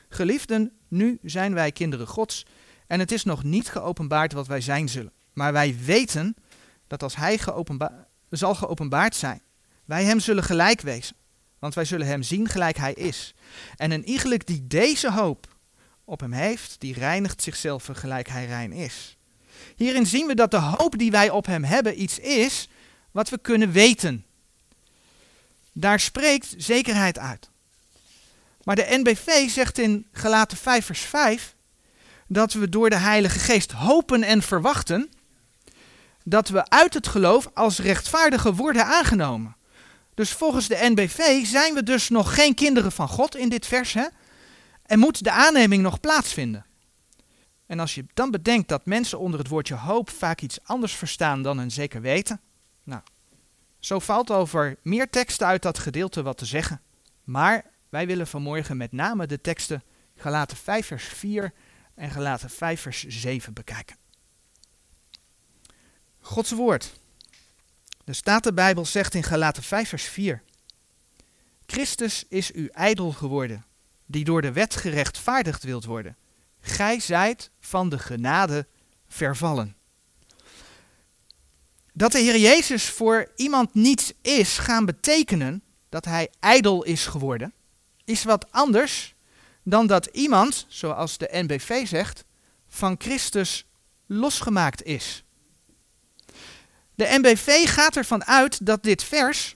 Geliefden, 0.10 0.72
nu 0.88 1.20
zijn 1.24 1.54
wij 1.54 1.72
kinderen 1.72 2.08
Gods 2.08 2.46
en 2.88 3.00
het 3.00 3.12
is 3.12 3.24
nog 3.24 3.44
niet 3.44 3.70
geopenbaard 3.70 4.34
wat 4.34 4.48
wij 4.48 4.62
zijn 4.62 4.90
zullen. 4.90 5.14
Maar 5.34 5.54
wij 5.54 5.78
weten 5.86 6.36
dat 6.88 7.04
als 7.04 7.16
Hij 7.16 7.40
zal 8.30 8.56
geopenbaard 8.56 9.16
zijn, 9.16 9.42
wij 9.86 10.04
Hem 10.04 10.20
zullen 10.20 10.44
gelijk 10.44 10.82
wezen. 10.82 11.16
Want 11.60 11.74
wij 11.74 11.86
zullen 11.86 12.08
Hem 12.08 12.24
zien 12.24 12.48
gelijk 12.48 12.78
Hij 12.78 12.94
is. 12.94 13.34
En 13.76 13.92
een 13.92 14.10
iegelijk 14.10 14.48
die 14.48 14.68
deze 14.68 15.12
hoop 15.12 15.58
op 16.04 16.20
Hem 16.20 16.32
heeft, 16.32 16.76
die 16.80 16.94
reinigt 16.94 17.42
zichzelf 17.42 17.90
gelijk 17.92 18.28
Hij 18.28 18.46
rein 18.46 18.72
is. 18.72 19.18
Hierin 19.76 20.06
zien 20.06 20.28
we 20.28 20.36
dat 20.36 20.52
de 20.52 20.58
hoop 20.58 20.98
die 20.98 21.12
wij 21.12 21.30
op 21.30 21.46
Hem 21.46 21.64
hebben 21.64 22.02
iets 22.02 22.20
is 22.20 22.70
wat 23.12 23.30
we 23.30 23.38
kunnen 23.38 23.72
weten. 23.72 24.26
Daar 25.72 26.00
spreekt 26.00 26.54
zekerheid 26.58 27.20
uit. 27.20 27.49
Maar 28.70 28.78
de 28.78 28.98
NBV 29.04 29.50
zegt 29.50 29.78
in 29.78 30.08
Galaten 30.12 30.58
5 30.58 30.86
vers 30.86 31.00
5 31.00 31.56
dat 32.28 32.54
we 32.54 32.70
door 32.70 32.90
de 32.90 32.98
Heilige 32.98 33.40
Geest 33.40 33.72
hopen 33.72 34.24
en 34.24 34.42
verwachten 34.42 35.10
dat 36.24 36.50
we 36.50 36.70
uit 36.70 36.94
het 36.94 37.08
geloof 37.08 37.50
als 37.54 37.80
rechtvaardigen 37.80 38.56
worden 38.56 38.86
aangenomen. 38.86 39.56
Dus 40.14 40.32
volgens 40.32 40.68
de 40.68 40.78
NBV 40.82 41.46
zijn 41.46 41.74
we 41.74 41.84
dus 41.84 42.10
nog 42.10 42.34
geen 42.34 42.54
kinderen 42.54 42.92
van 42.92 43.08
God 43.08 43.36
in 43.36 43.50
dit 43.50 43.66
vers 43.66 43.94
hè? 43.94 44.06
en 44.84 45.00
moet 45.00 45.24
de 45.24 45.32
aanneming 45.32 45.84
nog 45.84 46.00
plaatsvinden. 46.00 46.66
En 47.66 47.80
als 47.80 47.96
je 47.96 48.06
dan 48.14 48.32
bedenkt 48.32 48.68
dat 48.70 48.86
mensen 48.86 49.20
onder 49.20 49.40
het 49.40 49.48
woordje 49.48 49.76
hoop 49.76 50.10
vaak 50.10 50.42
iets 50.42 50.60
anders 50.64 50.94
verstaan 50.94 51.42
dan 51.42 51.58
een 51.58 51.72
zeker 51.72 52.02
weten, 52.02 52.42
nou, 52.84 53.02
zo 53.80 54.00
valt 54.00 54.32
over 54.32 54.78
meer 54.82 55.10
teksten 55.10 55.48
uit 55.48 55.62
dat 55.62 55.80
gedeelte 55.80 56.22
wat 56.22 56.38
te 56.38 56.46
zeggen. 56.46 56.82
Maar 57.24 57.78
wij 57.90 58.08
willen 58.08 58.28
vanmorgen 58.28 58.78
met 58.78 58.92
name 58.92 59.28
de 59.28 59.42
teksten 59.42 59.84
Galaten 60.16 60.58
5 60.58 60.86
vers 60.86 61.04
4 61.04 61.54
en 61.96 62.12
Galaten 62.12 62.50
5 62.50 62.82
vers 62.82 63.06
7 63.08 63.54
bekijken. 63.54 63.98
Gods 66.20 66.52
woord. 66.52 67.00
De 68.04 68.14
Statenbijbel 68.14 68.86
zegt 68.86 69.14
in 69.14 69.24
Galaten 69.24 69.64
5 69.64 69.90
vers 69.90 70.04
4. 70.04 70.44
Christus 71.66 72.26
is 72.30 72.52
uw 72.52 72.68
ijdel 72.68 73.12
geworden, 73.12 73.66
die 74.06 74.24
door 74.24 74.42
de 74.42 74.52
wet 74.52 74.76
gerechtvaardigd 74.76 75.64
wilt 75.64 75.86
worden. 75.86 76.18
Gij 76.60 77.00
zijt 77.00 77.52
van 77.60 77.90
de 77.90 78.00
genade 78.00 78.68
vervallen. 79.08 79.76
Dat 81.94 82.12
de 82.12 82.20
Heer 82.20 82.38
Jezus 82.38 82.90
voor 82.90 83.32
iemand 83.36 83.74
niets 83.74 84.14
is 84.22 84.58
gaan 84.58 84.86
betekenen 84.86 85.64
dat 85.90 86.06
hij 86.06 86.30
ijdel 86.40 86.84
is 86.84 87.06
geworden, 87.06 87.54
is 88.10 88.24
wat 88.24 88.52
anders 88.52 89.16
dan 89.64 89.88
dat 89.88 90.06
iemand, 90.06 90.66
zoals 90.68 91.18
de 91.18 91.30
NBV 91.32 91.88
zegt, 91.88 92.26
van 92.68 92.96
Christus 92.98 93.66
losgemaakt 94.06 94.84
is. 94.84 95.24
De 96.96 97.08
NBV 97.22 97.70
gaat 97.70 97.96
ervan 97.96 98.26
uit 98.26 98.66
dat 98.66 98.84
dit 98.84 99.04
vers, 99.04 99.56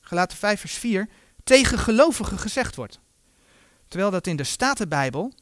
gelaten 0.00 0.38
5 0.38 0.60
vers 0.60 0.74
4, 0.74 1.08
tegen 1.44 1.78
gelovigen 1.78 2.38
gezegd 2.38 2.76
wordt. 2.76 3.00
Terwijl 3.88 4.10
dat 4.10 4.26
in 4.26 4.36
de 4.36 4.44
Statenbijbel 4.44 5.32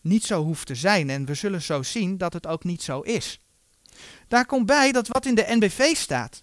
niet 0.00 0.24
zo 0.24 0.42
hoeft 0.42 0.66
te 0.66 0.74
zijn 0.74 1.10
en 1.10 1.24
we 1.24 1.34
zullen 1.34 1.62
zo 1.62 1.82
zien 1.82 2.18
dat 2.18 2.32
het 2.32 2.46
ook 2.46 2.64
niet 2.64 2.82
zo 2.82 3.00
is. 3.00 3.40
Daar 4.28 4.46
komt 4.46 4.66
bij 4.66 4.92
dat 4.92 5.08
wat 5.08 5.26
in 5.26 5.34
de 5.34 5.44
NBV 5.48 5.96
staat, 5.96 6.42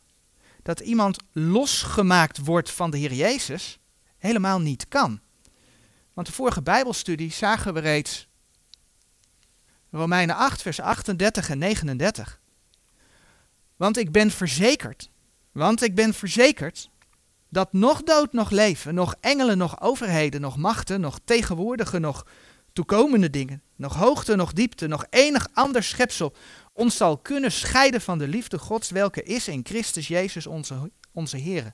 dat 0.63 0.79
iemand 0.79 1.17
losgemaakt 1.31 2.37
wordt 2.37 2.71
van 2.71 2.91
de 2.91 2.97
Heer 2.97 3.13
Jezus, 3.13 3.79
helemaal 4.17 4.59
niet 4.59 4.87
kan. 4.87 5.21
Want 6.17 6.29
de 6.29 6.36
vorige 6.36 6.62
Bijbelstudie 6.62 7.31
zagen 7.31 7.74
we 7.74 7.79
reeds 7.79 8.27
Romeinen 9.91 10.36
8, 10.36 10.62
vers 10.62 10.79
38 10.79 11.50
en 11.50 11.57
39. 11.57 12.39
Want 13.75 13.97
ik 13.97 14.12
ben 14.12 14.31
verzekerd, 14.31 15.09
want 15.51 15.81
ik 15.81 15.95
ben 15.95 16.13
verzekerd 16.13 16.89
dat 17.50 17.74
nog 17.74 18.03
dood, 18.03 18.33
nog 18.33 18.50
leven, 18.50 18.93
nog 18.93 19.15
engelen, 19.19 19.57
nog 19.57 19.81
overheden, 19.81 20.41
nog 20.41 20.57
machten, 20.57 21.01
nog 21.01 21.19
tegenwoordige, 21.24 22.00
nog 22.00 22.25
toekomende 22.74 23.29
dingen, 23.29 23.62
nog 23.75 23.95
hoogte, 23.95 24.36
nog 24.36 24.53
diepte, 24.53 24.88
nog 24.88 25.05
enig 25.09 25.47
ander 25.53 25.83
schepsel 25.83 26.36
ons 26.74 26.97
zal 26.97 27.17
kunnen 27.17 27.51
scheiden 27.51 28.01
van 28.01 28.17
de 28.17 28.27
liefde 28.27 28.57
Gods, 28.57 28.89
welke 28.89 29.24
is 29.24 29.47
in 29.47 29.65
Christus 29.65 30.07
Jezus 30.07 30.47
onze, 30.47 30.91
onze 31.12 31.38
Heer. 31.38 31.74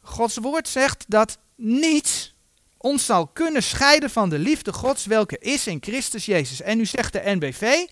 Gods 0.00 0.36
woord 0.36 0.68
zegt 0.68 1.04
dat 1.08 1.38
niets 1.56 2.34
ons 2.82 3.04
zal 3.04 3.26
kunnen 3.26 3.62
scheiden 3.62 4.10
van 4.10 4.28
de 4.28 4.38
liefde 4.38 4.72
Gods, 4.72 5.06
welke 5.06 5.38
is 5.38 5.66
in 5.66 5.78
Christus 5.80 6.24
Jezus. 6.24 6.60
En 6.60 6.76
nu 6.76 6.86
zegt 6.86 7.12
de 7.12 7.22
NBV 7.24 7.86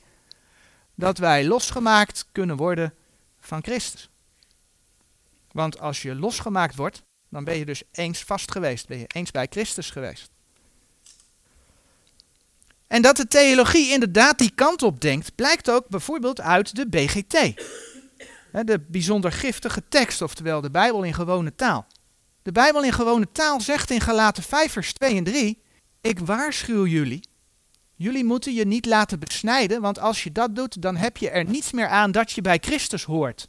dat 0.94 1.18
wij 1.18 1.44
losgemaakt 1.44 2.26
kunnen 2.32 2.56
worden 2.56 2.94
van 3.40 3.62
Christus. 3.62 4.10
Want 5.52 5.80
als 5.80 6.02
je 6.02 6.14
losgemaakt 6.14 6.76
wordt, 6.76 7.02
dan 7.28 7.44
ben 7.44 7.58
je 7.58 7.64
dus 7.64 7.82
eens 7.92 8.22
vast 8.22 8.50
geweest, 8.50 8.86
ben 8.88 8.98
je 8.98 9.06
eens 9.06 9.30
bij 9.30 9.46
Christus 9.50 9.90
geweest. 9.90 10.30
En 12.86 13.02
dat 13.02 13.16
de 13.16 13.26
theologie 13.26 13.92
inderdaad 13.92 14.38
die 14.38 14.52
kant 14.54 14.82
op 14.82 15.00
denkt, 15.00 15.34
blijkt 15.34 15.70
ook 15.70 15.88
bijvoorbeeld 15.88 16.40
uit 16.40 16.76
de 16.76 16.88
BGT. 16.88 17.62
De 18.52 18.80
bijzonder 18.88 19.32
giftige 19.32 19.82
tekst, 19.88 20.22
oftewel 20.22 20.60
de 20.60 20.70
Bijbel 20.70 21.02
in 21.02 21.14
gewone 21.14 21.54
taal. 21.54 21.86
De 22.48 22.54
Bijbel 22.54 22.84
in 22.84 22.92
gewone 22.92 23.28
taal 23.32 23.60
zegt 23.60 23.90
in 23.90 24.00
Galaten 24.00 24.42
5 24.42 24.72
vers 24.72 24.92
2 24.92 25.16
en 25.16 25.24
3, 25.24 25.62
ik 26.00 26.18
waarschuw 26.18 26.86
jullie, 26.86 27.28
jullie 27.94 28.24
moeten 28.24 28.54
je 28.54 28.66
niet 28.66 28.86
laten 28.86 29.18
besnijden, 29.18 29.80
want 29.80 29.98
als 29.98 30.22
je 30.22 30.32
dat 30.32 30.56
doet, 30.56 30.82
dan 30.82 30.96
heb 30.96 31.16
je 31.16 31.30
er 31.30 31.44
niets 31.44 31.72
meer 31.72 31.88
aan 31.88 32.12
dat 32.12 32.32
je 32.32 32.40
bij 32.40 32.58
Christus 32.60 33.04
hoort. 33.04 33.48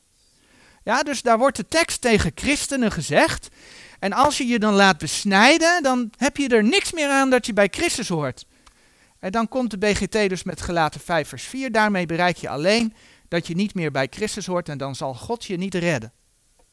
Ja, 0.84 1.04
dus 1.04 1.22
daar 1.22 1.38
wordt 1.38 1.58
de 1.58 1.68
tekst 1.68 2.02
tegen 2.02 2.32
christenen 2.36 2.92
gezegd. 2.92 3.48
En 4.00 4.14
als 4.14 4.38
je 4.38 4.48
je 4.48 4.60
dan 4.60 4.74
laat 4.74 4.98
besnijden, 4.98 5.84
dan 5.84 6.10
heb 6.18 6.38
je 6.38 6.48
er 6.48 6.64
niks 6.64 6.92
meer 6.92 7.10
aan 7.10 7.30
dat 7.30 7.46
je 7.46 7.54
bij 7.54 7.68
Christus 7.72 8.08
hoort. 8.08 8.46
En 9.20 9.32
dan 9.32 9.48
komt 9.48 9.72
de 9.72 9.78
BGT 9.78 10.30
dus 10.30 10.44
met 10.44 10.62
gelaten 10.62 11.02
5 11.02 11.28
vers 11.28 11.44
4. 11.44 11.72
Daarmee 11.72 12.06
bereik 12.06 12.38
je 12.38 12.50
alleen 12.50 12.94
dat 13.28 13.48
je 13.48 13.56
niet 13.56 13.74
meer 13.74 13.92
bij 13.92 14.08
Christus 14.10 14.46
hoort 14.46 14.70
en 14.70 14.78
dan 14.78 14.96
zal 14.96 15.14
God 15.14 15.46
je 15.46 15.58
niet 15.58 15.76
redden. 15.76 16.14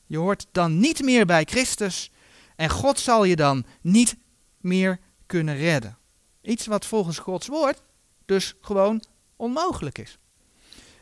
Je 0.07 0.19
hoort 0.19 0.47
dan 0.53 0.79
niet 0.79 1.03
meer 1.03 1.27
bij 1.27 1.45
Christus 1.45 2.11
en 2.57 2.71
God 2.71 3.01
zal 3.01 3.25
je 3.25 3.37
dan 3.37 3.65
niet 3.81 4.17
meer 4.61 4.99
kunnen 5.27 5.57
redden. 5.57 5.99
Iets 6.43 6.67
wat 6.67 6.87
volgens 6.87 7.19
Gods 7.19 7.47
woord 7.47 7.83
dus 8.25 8.55
gewoon 8.61 9.03
onmogelijk 9.37 9.99
is. 9.99 10.19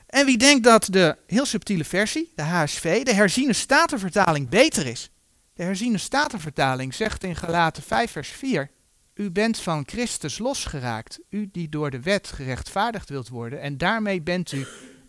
En 0.06 0.26
wie 0.26 0.38
denkt 0.38 0.64
dat 0.64 0.86
de 0.90 1.16
heel 1.26 1.46
subtiele 1.46 1.84
versie, 1.84 2.32
de 2.34 2.42
HSV, 2.42 3.02
de 3.04 3.14
herziene 3.14 3.52
statenvertaling 3.52 4.48
beter 4.48 4.86
is? 4.86 5.10
De 5.54 5.62
herziene 5.62 5.98
statenvertaling 5.98 6.94
zegt 6.94 7.24
in 7.24 7.36
Galaten 7.36 7.82
5 7.82 8.10
vers 8.10 8.28
4, 8.28 8.70
u 9.14 9.30
bent 9.30 9.58
van 9.58 9.82
Christus 9.86 10.38
losgeraakt, 10.38 11.18
u 11.30 11.48
die 11.52 11.68
door 11.68 11.90
de 11.90 12.00
wet 12.00 12.28
gerechtvaardigd 12.28 13.08
wilt 13.08 13.28
worden, 13.28 13.60
en 13.60 13.78
daarmee 13.78 14.22
bent 14.22 14.52
u 14.52 14.66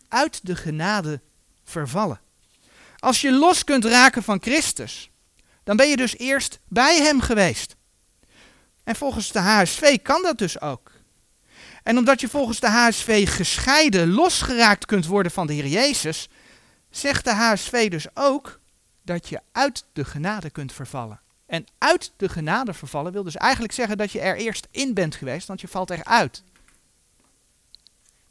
uit 0.08 0.46
de 0.46 0.56
genade 0.56 1.22
vervallen. 1.64 2.20
Als 2.98 3.22
je 3.22 3.32
los 3.32 3.64
kunt 3.64 3.86
raken 3.86 4.24
van 4.24 4.42
Christus, 4.42 5.12
dan 5.66 5.78
ben 5.78 5.90
je 5.90 5.98
dus 5.98 6.18
eerst 6.18 6.60
bij 6.68 7.02
Hem 7.02 7.22
geweest. 7.22 7.76
En 8.84 8.96
volgens 8.96 9.32
de 9.32 9.40
HSV 9.40 10.02
kan 10.02 10.22
dat 10.22 10.38
dus 10.38 10.62
ook. 10.62 10.92
En 11.84 11.98
omdat 11.98 12.22
je 12.22 12.28
volgens 12.28 12.60
de 12.60 12.70
HSV 12.70 13.30
gescheiden, 13.36 14.12
losgeraakt 14.12 14.86
kunt 14.86 15.06
worden 15.06 15.32
van 15.32 15.48
de 15.48 15.54
Heer 15.54 15.68
Jezus, 15.68 16.30
zegt 16.90 17.26
de 17.26 17.34
HSV 17.34 17.90
dus 17.90 18.08
ook 18.14 18.60
dat 19.04 19.30
je 19.30 19.42
uit 19.52 19.86
de 19.94 20.06
genade 20.06 20.50
kunt 20.50 20.74
vervallen. 20.74 21.22
En 21.46 21.66
uit 21.78 22.12
de 22.18 22.30
genade 22.30 22.74
vervallen 22.74 23.12
wil 23.12 23.24
dus 23.24 23.36
eigenlijk 23.36 23.74
zeggen 23.74 23.98
dat 23.98 24.12
je 24.12 24.20
er 24.20 24.36
eerst 24.36 24.68
in 24.72 24.94
bent 24.94 25.16
geweest, 25.16 25.48
want 25.48 25.62
je 25.62 25.68
valt 25.68 25.90
eruit. 25.90 26.44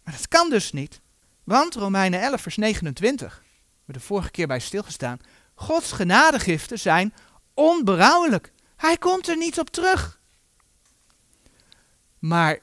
Maar 0.05 0.15
dat 0.15 0.29
kan 0.29 0.51
dus 0.51 0.73
niet, 0.73 1.01
want 1.45 1.75
Romeinen 1.75 2.21
11, 2.21 2.41
vers 2.41 2.57
29, 2.57 3.43
we 3.85 3.93
de 3.93 4.01
vorige 4.01 4.31
keer 4.31 4.47
bij 4.47 4.61
stilgestaan, 4.61 5.21
Gods 5.55 5.93
genadegiften 5.93 6.79
zijn 6.79 7.15
onberouwelijk. 7.55 8.53
Hij 8.77 8.97
komt 8.97 9.29
er 9.29 9.37
niet 9.37 9.59
op 9.59 9.71
terug. 9.71 10.21
Maar 12.19 12.59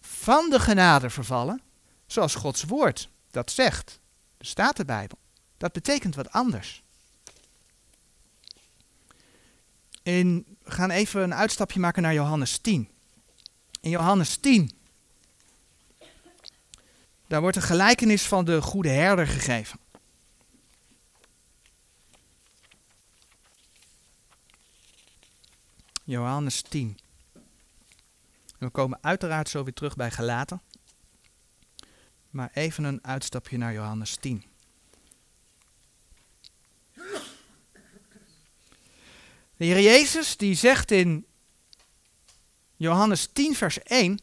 van 0.00 0.50
de 0.50 0.60
genade 0.60 1.10
vervallen, 1.10 1.62
zoals 2.06 2.34
Gods 2.34 2.62
woord 2.64 3.08
dat 3.30 3.50
zegt, 3.50 4.00
staat 4.38 4.76
de 4.76 4.84
Bijbel, 4.84 5.18
dat 5.56 5.72
betekent 5.72 6.14
wat 6.14 6.30
anders. 6.30 6.82
In, 10.02 10.56
we 10.62 10.70
gaan 10.70 10.90
even 10.90 11.22
een 11.22 11.34
uitstapje 11.34 11.80
maken 11.80 12.02
naar 12.02 12.14
Johannes 12.14 12.58
10. 12.58 12.90
In 13.80 13.90
Johannes 13.90 14.36
10, 14.36 14.70
daar 17.26 17.40
wordt 17.40 17.56
een 17.56 17.62
gelijkenis 17.62 18.26
van 18.26 18.44
de 18.44 18.62
goede 18.62 18.88
herder 18.88 19.26
gegeven. 19.26 19.78
Johannes 26.04 26.62
10. 26.62 26.98
we 28.58 28.68
komen 28.70 28.98
uiteraard 29.00 29.48
zo 29.48 29.64
weer 29.64 29.72
terug 29.72 29.96
bij 29.96 30.10
Galaten. 30.10 30.62
Maar 32.30 32.50
even 32.54 32.84
een 32.84 33.04
uitstapje 33.04 33.58
naar 33.58 33.72
Johannes 33.72 34.16
10. 34.16 34.44
De 39.56 39.64
Heer 39.64 39.80
Jezus 39.80 40.36
die 40.36 40.54
zegt 40.54 40.90
in 40.90 41.26
Johannes 42.76 43.28
10 43.32 43.54
vers 43.54 43.82
1, 43.82 44.18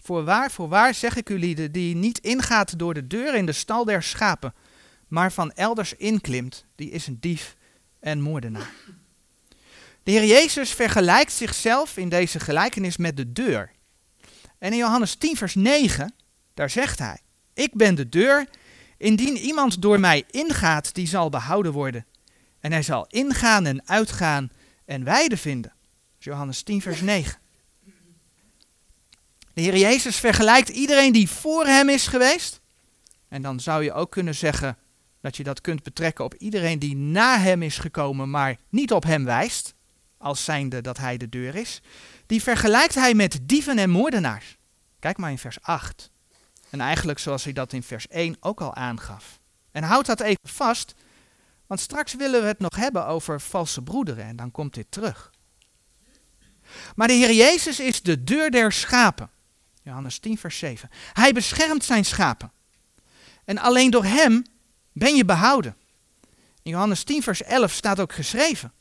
Voorwaar, 0.00 0.50
voorwaar 0.50 0.94
zeg 0.94 1.16
ik 1.16 1.28
u 1.28 1.38
lieden, 1.38 1.72
die 1.72 1.94
niet 1.94 2.18
ingaat 2.18 2.78
door 2.78 2.94
de 2.94 3.06
deur 3.06 3.34
in 3.34 3.46
de 3.46 3.52
stal 3.52 3.84
der 3.84 4.02
schapen, 4.02 4.54
maar 5.08 5.32
van 5.32 5.52
elders 5.52 5.94
inklimt, 5.94 6.64
die 6.74 6.90
is 6.90 7.06
een 7.06 7.20
dief 7.20 7.56
en 8.00 8.20
moordenaar. 8.20 8.72
De 10.02 10.10
Heer 10.10 10.24
Jezus 10.24 10.70
vergelijkt 10.70 11.32
zichzelf 11.32 11.96
in 11.96 12.08
deze 12.08 12.40
gelijkenis 12.40 12.96
met 12.96 13.16
de 13.16 13.32
deur. 13.32 13.70
En 14.58 14.72
in 14.72 14.78
Johannes 14.78 15.14
10 15.14 15.36
vers 15.36 15.54
9, 15.54 16.14
daar 16.54 16.70
zegt 16.70 16.98
hij, 16.98 17.20
ik 17.54 17.74
ben 17.74 17.94
de 17.94 18.08
deur, 18.08 18.46
indien 18.96 19.36
iemand 19.36 19.82
door 19.82 20.00
mij 20.00 20.24
ingaat, 20.30 20.94
die 20.94 21.06
zal 21.06 21.28
behouden 21.28 21.72
worden. 21.72 22.06
En 22.60 22.72
hij 22.72 22.82
zal 22.82 23.06
ingaan 23.08 23.66
en 23.66 23.88
uitgaan 23.88 24.50
en 24.84 25.04
weide 25.04 25.36
vinden. 25.36 25.72
Johannes 26.18 26.62
10 26.62 26.82
vers 26.82 27.00
9. 27.00 27.38
De 29.54 29.60
Heer 29.60 29.76
Jezus 29.76 30.16
vergelijkt 30.16 30.68
iedereen 30.68 31.12
die 31.12 31.28
voor 31.28 31.66
hem 31.66 31.88
is 31.88 32.06
geweest. 32.06 32.60
En 33.28 33.42
dan 33.42 33.60
zou 33.60 33.84
je 33.84 33.92
ook 33.92 34.10
kunnen 34.10 34.34
zeggen 34.34 34.78
dat 35.20 35.36
je 35.36 35.42
dat 35.42 35.60
kunt 35.60 35.82
betrekken 35.82 36.24
op 36.24 36.34
iedereen 36.34 36.78
die 36.78 36.96
na 36.96 37.38
hem 37.38 37.62
is 37.62 37.78
gekomen, 37.78 38.30
maar 38.30 38.56
niet 38.68 38.92
op 38.92 39.02
hem 39.02 39.24
wijst, 39.24 39.74
als 40.18 40.44
zijnde 40.44 40.80
dat 40.80 40.98
hij 40.98 41.16
de 41.16 41.28
deur 41.28 41.54
is. 41.54 41.80
Die 42.26 42.42
vergelijkt 42.42 42.94
hij 42.94 43.14
met 43.14 43.38
dieven 43.42 43.78
en 43.78 43.90
moordenaars. 43.90 44.56
Kijk 44.98 45.16
maar 45.16 45.30
in 45.30 45.38
vers 45.38 45.62
8. 45.62 46.10
En 46.70 46.80
eigenlijk 46.80 47.18
zoals 47.18 47.44
hij 47.44 47.52
dat 47.52 47.72
in 47.72 47.82
vers 47.82 48.08
1 48.08 48.36
ook 48.40 48.60
al 48.60 48.74
aangaf. 48.74 49.40
En 49.70 49.82
houd 49.82 50.06
dat 50.06 50.20
even 50.20 50.48
vast, 50.48 50.94
want 51.66 51.80
straks 51.80 52.14
willen 52.14 52.40
we 52.40 52.46
het 52.46 52.58
nog 52.58 52.76
hebben 52.76 53.06
over 53.06 53.40
valse 53.40 53.82
broederen 53.82 54.24
en 54.24 54.36
dan 54.36 54.50
komt 54.50 54.74
dit 54.74 54.86
terug. 54.90 55.30
Maar 56.94 57.08
de 57.08 57.14
Heer 57.14 57.32
Jezus 57.32 57.80
is 57.80 58.02
de 58.02 58.24
deur 58.24 58.50
der 58.50 58.72
schapen. 58.72 59.30
Johannes 59.82 60.18
10, 60.18 60.38
vers 60.38 60.58
7. 60.58 60.90
Hij 61.12 61.32
beschermt 61.32 61.84
zijn 61.84 62.04
schapen. 62.04 62.52
En 63.44 63.58
alleen 63.58 63.90
door 63.90 64.04
hem 64.04 64.44
ben 64.92 65.16
je 65.16 65.24
behouden. 65.24 65.76
In 66.62 66.70
Johannes 66.70 67.04
10, 67.04 67.22
vers 67.22 67.42
11 67.42 67.72
staat 67.72 68.00
ook 68.00 68.12
geschreven. 68.12 68.72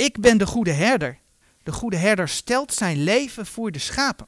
Ik 0.00 0.20
ben 0.20 0.38
de 0.38 0.46
goede 0.46 0.72
herder. 0.72 1.18
De 1.62 1.72
goede 1.72 1.96
herder 1.96 2.28
stelt 2.28 2.74
zijn 2.74 3.02
leven 3.02 3.46
voor 3.46 3.70
de 3.70 3.78
schapen. 3.78 4.26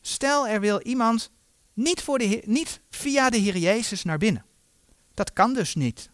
Stel 0.00 0.48
er 0.48 0.60
wil 0.60 0.80
iemand 0.80 1.30
niet, 1.72 2.02
voor 2.02 2.18
de, 2.18 2.42
niet 2.44 2.80
via 2.90 3.30
de 3.30 3.36
Heer 3.36 3.56
Jezus 3.56 4.02
naar 4.02 4.18
binnen. 4.18 4.44
Dat 5.14 5.32
kan 5.32 5.54
dus 5.54 5.74
niet. 5.74 6.10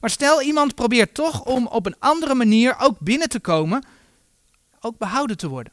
Maar 0.00 0.10
stel 0.10 0.42
iemand 0.42 0.74
probeert 0.74 1.14
toch 1.14 1.44
om 1.44 1.66
op 1.66 1.86
een 1.86 1.98
andere 1.98 2.34
manier 2.34 2.78
ook 2.78 2.98
binnen 2.98 3.28
te 3.28 3.40
komen, 3.40 3.84
ook 4.80 4.98
behouden 4.98 5.36
te 5.36 5.48
worden. 5.48 5.72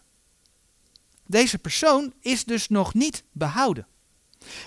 Deze 1.26 1.58
persoon 1.58 2.14
is 2.20 2.44
dus 2.44 2.68
nog 2.68 2.94
niet 2.94 3.24
behouden 3.32 3.88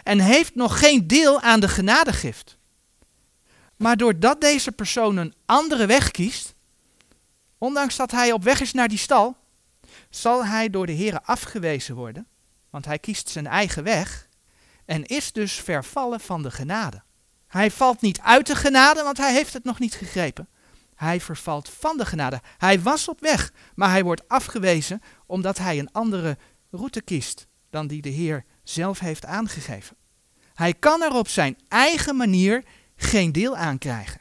en 0.02 0.18
heeft 0.18 0.54
nog 0.54 0.78
geen 0.78 1.06
deel 1.06 1.40
aan 1.40 1.60
de 1.60 1.68
genadegift. 1.68 2.58
Maar 3.76 3.96
doordat 3.96 4.40
deze 4.40 4.72
persoon 4.72 5.16
een 5.16 5.34
andere 5.46 5.86
weg 5.86 6.10
kiest, 6.10 6.56
ondanks 7.58 7.96
dat 7.96 8.10
hij 8.10 8.32
op 8.32 8.42
weg 8.42 8.60
is 8.60 8.72
naar 8.72 8.88
die 8.88 8.98
stal, 8.98 9.36
zal 10.10 10.44
hij 10.44 10.70
door 10.70 10.86
de 10.86 10.92
Heer 10.92 11.20
afgewezen 11.20 11.94
worden, 11.94 12.26
want 12.70 12.84
hij 12.84 12.98
kiest 12.98 13.28
zijn 13.28 13.46
eigen 13.46 13.84
weg 13.84 14.28
en 14.84 15.04
is 15.04 15.32
dus 15.32 15.52
vervallen 15.52 16.20
van 16.20 16.42
de 16.42 16.50
genade. 16.50 17.02
Hij 17.46 17.70
valt 17.70 18.00
niet 18.00 18.20
uit 18.20 18.46
de 18.46 18.56
genade, 18.56 19.02
want 19.02 19.18
hij 19.18 19.32
heeft 19.32 19.52
het 19.52 19.64
nog 19.64 19.78
niet 19.78 19.94
gegrepen. 19.94 20.48
Hij 20.94 21.20
vervalt 21.20 21.68
van 21.68 21.96
de 21.96 22.06
genade. 22.06 22.40
Hij 22.58 22.80
was 22.80 23.08
op 23.08 23.20
weg, 23.20 23.52
maar 23.74 23.90
hij 23.90 24.04
wordt 24.04 24.28
afgewezen 24.28 25.02
omdat 25.26 25.58
hij 25.58 25.78
een 25.78 25.92
andere 25.92 26.38
route 26.70 27.02
kiest 27.02 27.46
dan 27.70 27.86
die 27.86 28.02
de 28.02 28.08
Heer 28.08 28.44
zelf 28.62 28.98
heeft 28.98 29.24
aangegeven. 29.24 29.96
Hij 30.54 30.74
kan 30.74 31.02
er 31.02 31.12
op 31.12 31.28
zijn 31.28 31.58
eigen 31.68 32.16
manier 32.16 32.64
geen 32.96 33.32
deel 33.32 33.56
aan 33.56 33.78
krijgen. 33.78 34.20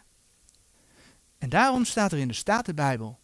En 1.37 1.49
daarom 1.49 1.85
staat 1.85 2.11
er 2.11 2.17
in 2.17 2.27
de 2.27 2.33
Statenbijbel: 2.33 3.19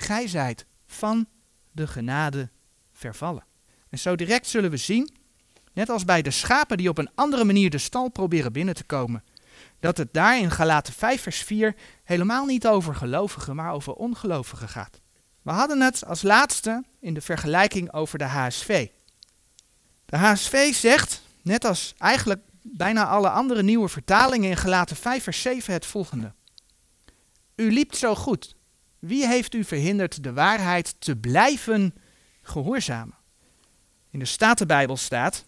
Gij 0.00 0.28
zijt 0.28 0.66
van 0.86 1.26
de 1.72 1.86
genade 1.86 2.50
vervallen. 2.92 3.44
En 3.90 3.98
zo 3.98 4.16
direct 4.16 4.46
zullen 4.46 4.70
we 4.70 4.76
zien, 4.76 5.10
net 5.72 5.88
als 5.88 6.04
bij 6.04 6.22
de 6.22 6.30
schapen 6.30 6.76
die 6.76 6.88
op 6.88 6.98
een 6.98 7.10
andere 7.14 7.44
manier 7.44 7.70
de 7.70 7.78
stal 7.78 8.08
proberen 8.08 8.52
binnen 8.52 8.74
te 8.74 8.84
komen, 8.84 9.24
dat 9.80 9.96
het 9.96 10.12
daar 10.12 10.38
in 10.38 10.50
Galaten 10.50 10.92
5 10.92 11.22
vers 11.22 11.42
4 11.42 11.76
helemaal 12.04 12.46
niet 12.46 12.66
over 12.66 12.94
gelovigen, 12.94 13.56
maar 13.56 13.72
over 13.72 13.92
ongelovigen 13.92 14.68
gaat. 14.68 15.00
We 15.42 15.50
hadden 15.50 15.80
het 15.80 16.04
als 16.06 16.22
laatste 16.22 16.84
in 17.00 17.14
de 17.14 17.20
vergelijking 17.20 17.92
over 17.92 18.18
de 18.18 18.24
HSV. 18.24 18.88
De 20.04 20.16
HSV 20.16 20.74
zegt, 20.74 21.22
net 21.42 21.64
als 21.64 21.94
eigenlijk 21.98 22.40
bijna 22.62 23.06
alle 23.06 23.30
andere 23.30 23.62
nieuwe 23.62 23.88
vertalingen 23.88 24.50
in 24.50 24.56
Galaten 24.56 24.96
5 24.96 25.22
vers 25.22 25.42
7 25.42 25.72
het 25.72 25.86
volgende. 25.86 26.32
U 27.56 27.72
liep 27.72 27.94
zo 27.94 28.14
goed. 28.14 28.56
Wie 28.98 29.26
heeft 29.26 29.54
u 29.54 29.64
verhinderd 29.64 30.22
de 30.22 30.32
waarheid 30.32 30.94
te 30.98 31.16
blijven 31.16 31.94
gehoorzamen? 32.42 33.16
In 34.10 34.18
de 34.18 34.24
Statenbijbel 34.24 34.96
staat, 34.96 35.44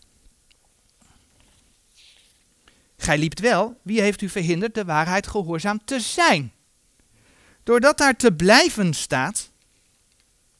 Gij 2.96 3.18
liept 3.18 3.40
wel, 3.40 3.80
wie 3.82 4.00
heeft 4.00 4.20
u 4.20 4.28
verhinderd 4.28 4.74
de 4.74 4.84
waarheid 4.84 5.26
gehoorzaam 5.26 5.84
te 5.84 6.00
zijn? 6.00 6.52
Doordat 7.62 7.98
daar 7.98 8.16
te 8.16 8.32
blijven 8.32 8.94
staat, 8.94 9.50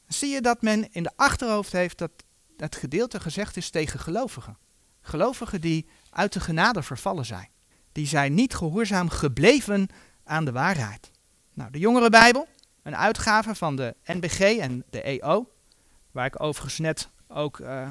zie 0.07 0.29
je 0.29 0.41
dat 0.41 0.63
men 0.63 0.93
in 0.93 1.03
de 1.03 1.13
achterhoofd 1.17 1.73
heeft 1.73 1.99
dat 1.99 2.11
het 2.57 2.77
gedeelte 2.77 3.21
gezegd 3.21 3.57
is 3.57 3.71
tegen 3.71 4.01
gelovigen. 4.01 4.59
Gelovigen 5.01 5.61
die 5.61 5.87
uit 6.11 6.33
de 6.33 6.41
genade 6.41 6.83
vervallen 6.83 7.27
zijn. 7.27 7.49
Die 7.93 8.07
zijn 8.07 8.35
niet 8.35 8.55
gehoorzaam 8.55 9.09
gebleven 9.09 9.89
aan 10.25 10.45
de 10.45 10.53
waarheid. 10.53 11.11
Nou, 11.55 11.71
de 11.71 11.79
Jongere 11.79 12.11
Bijbel, 12.11 12.49
een 12.83 12.97
uitgave 12.97 13.55
van 13.55 13.77
de 13.77 13.95
NBG 14.05 14.41
en 14.41 14.85
de 14.91 15.03
EO, 15.03 15.51
waar 16.11 16.27
ik 16.27 16.43
overigens 16.43 16.79
net 16.79 17.09
ook 17.29 17.59
uh, 17.59 17.89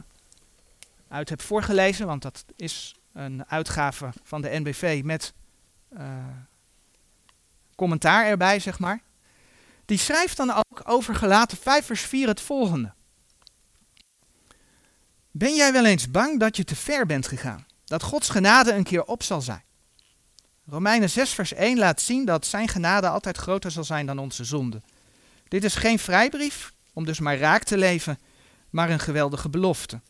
uit 1.07 1.29
heb 1.29 1.41
voorgelezen, 1.41 2.07
want 2.07 2.21
dat 2.21 2.45
is 2.55 2.95
een 3.13 3.45
uitgave 3.47 4.09
van 4.23 4.41
de 4.41 4.59
NBV 4.59 5.01
met 5.03 5.33
uh, 5.93 6.25
commentaar 7.75 8.25
erbij, 8.25 8.59
zeg 8.59 8.79
maar. 8.79 9.01
Die 9.85 9.97
schrijft 9.97 10.37
dan 10.37 10.51
ook 10.51 10.81
over 10.83 11.15
gelaten 11.15 11.57
5 11.57 11.85
vers 11.85 12.01
4 12.01 12.27
het 12.27 12.41
volgende. 12.41 12.93
Ben 15.31 15.55
jij 15.55 15.71
wel 15.71 15.85
eens 15.85 16.11
bang 16.11 16.39
dat 16.39 16.57
je 16.57 16.63
te 16.63 16.75
ver 16.75 17.05
bent 17.05 17.27
gegaan? 17.27 17.65
Dat 17.85 18.03
Gods 18.03 18.29
genade 18.29 18.73
een 18.73 18.83
keer 18.83 19.03
op 19.03 19.23
zal 19.23 19.41
zijn? 19.41 19.63
Romeinen 20.69 21.09
6 21.09 21.33
vers 21.33 21.53
1 21.53 21.77
laat 21.77 22.01
zien 22.01 22.25
dat 22.25 22.45
zijn 22.45 22.67
genade 22.67 23.07
altijd 23.07 23.37
groter 23.37 23.71
zal 23.71 23.83
zijn 23.83 24.05
dan 24.05 24.19
onze 24.19 24.43
zonde. 24.43 24.81
Dit 25.47 25.63
is 25.63 25.75
geen 25.75 25.99
vrijbrief 25.99 26.73
om 26.93 27.05
dus 27.05 27.19
maar 27.19 27.37
raak 27.37 27.63
te 27.63 27.77
leven, 27.77 28.19
maar 28.69 28.89
een 28.89 28.99
geweldige 28.99 29.49
belofte. 29.49 30.01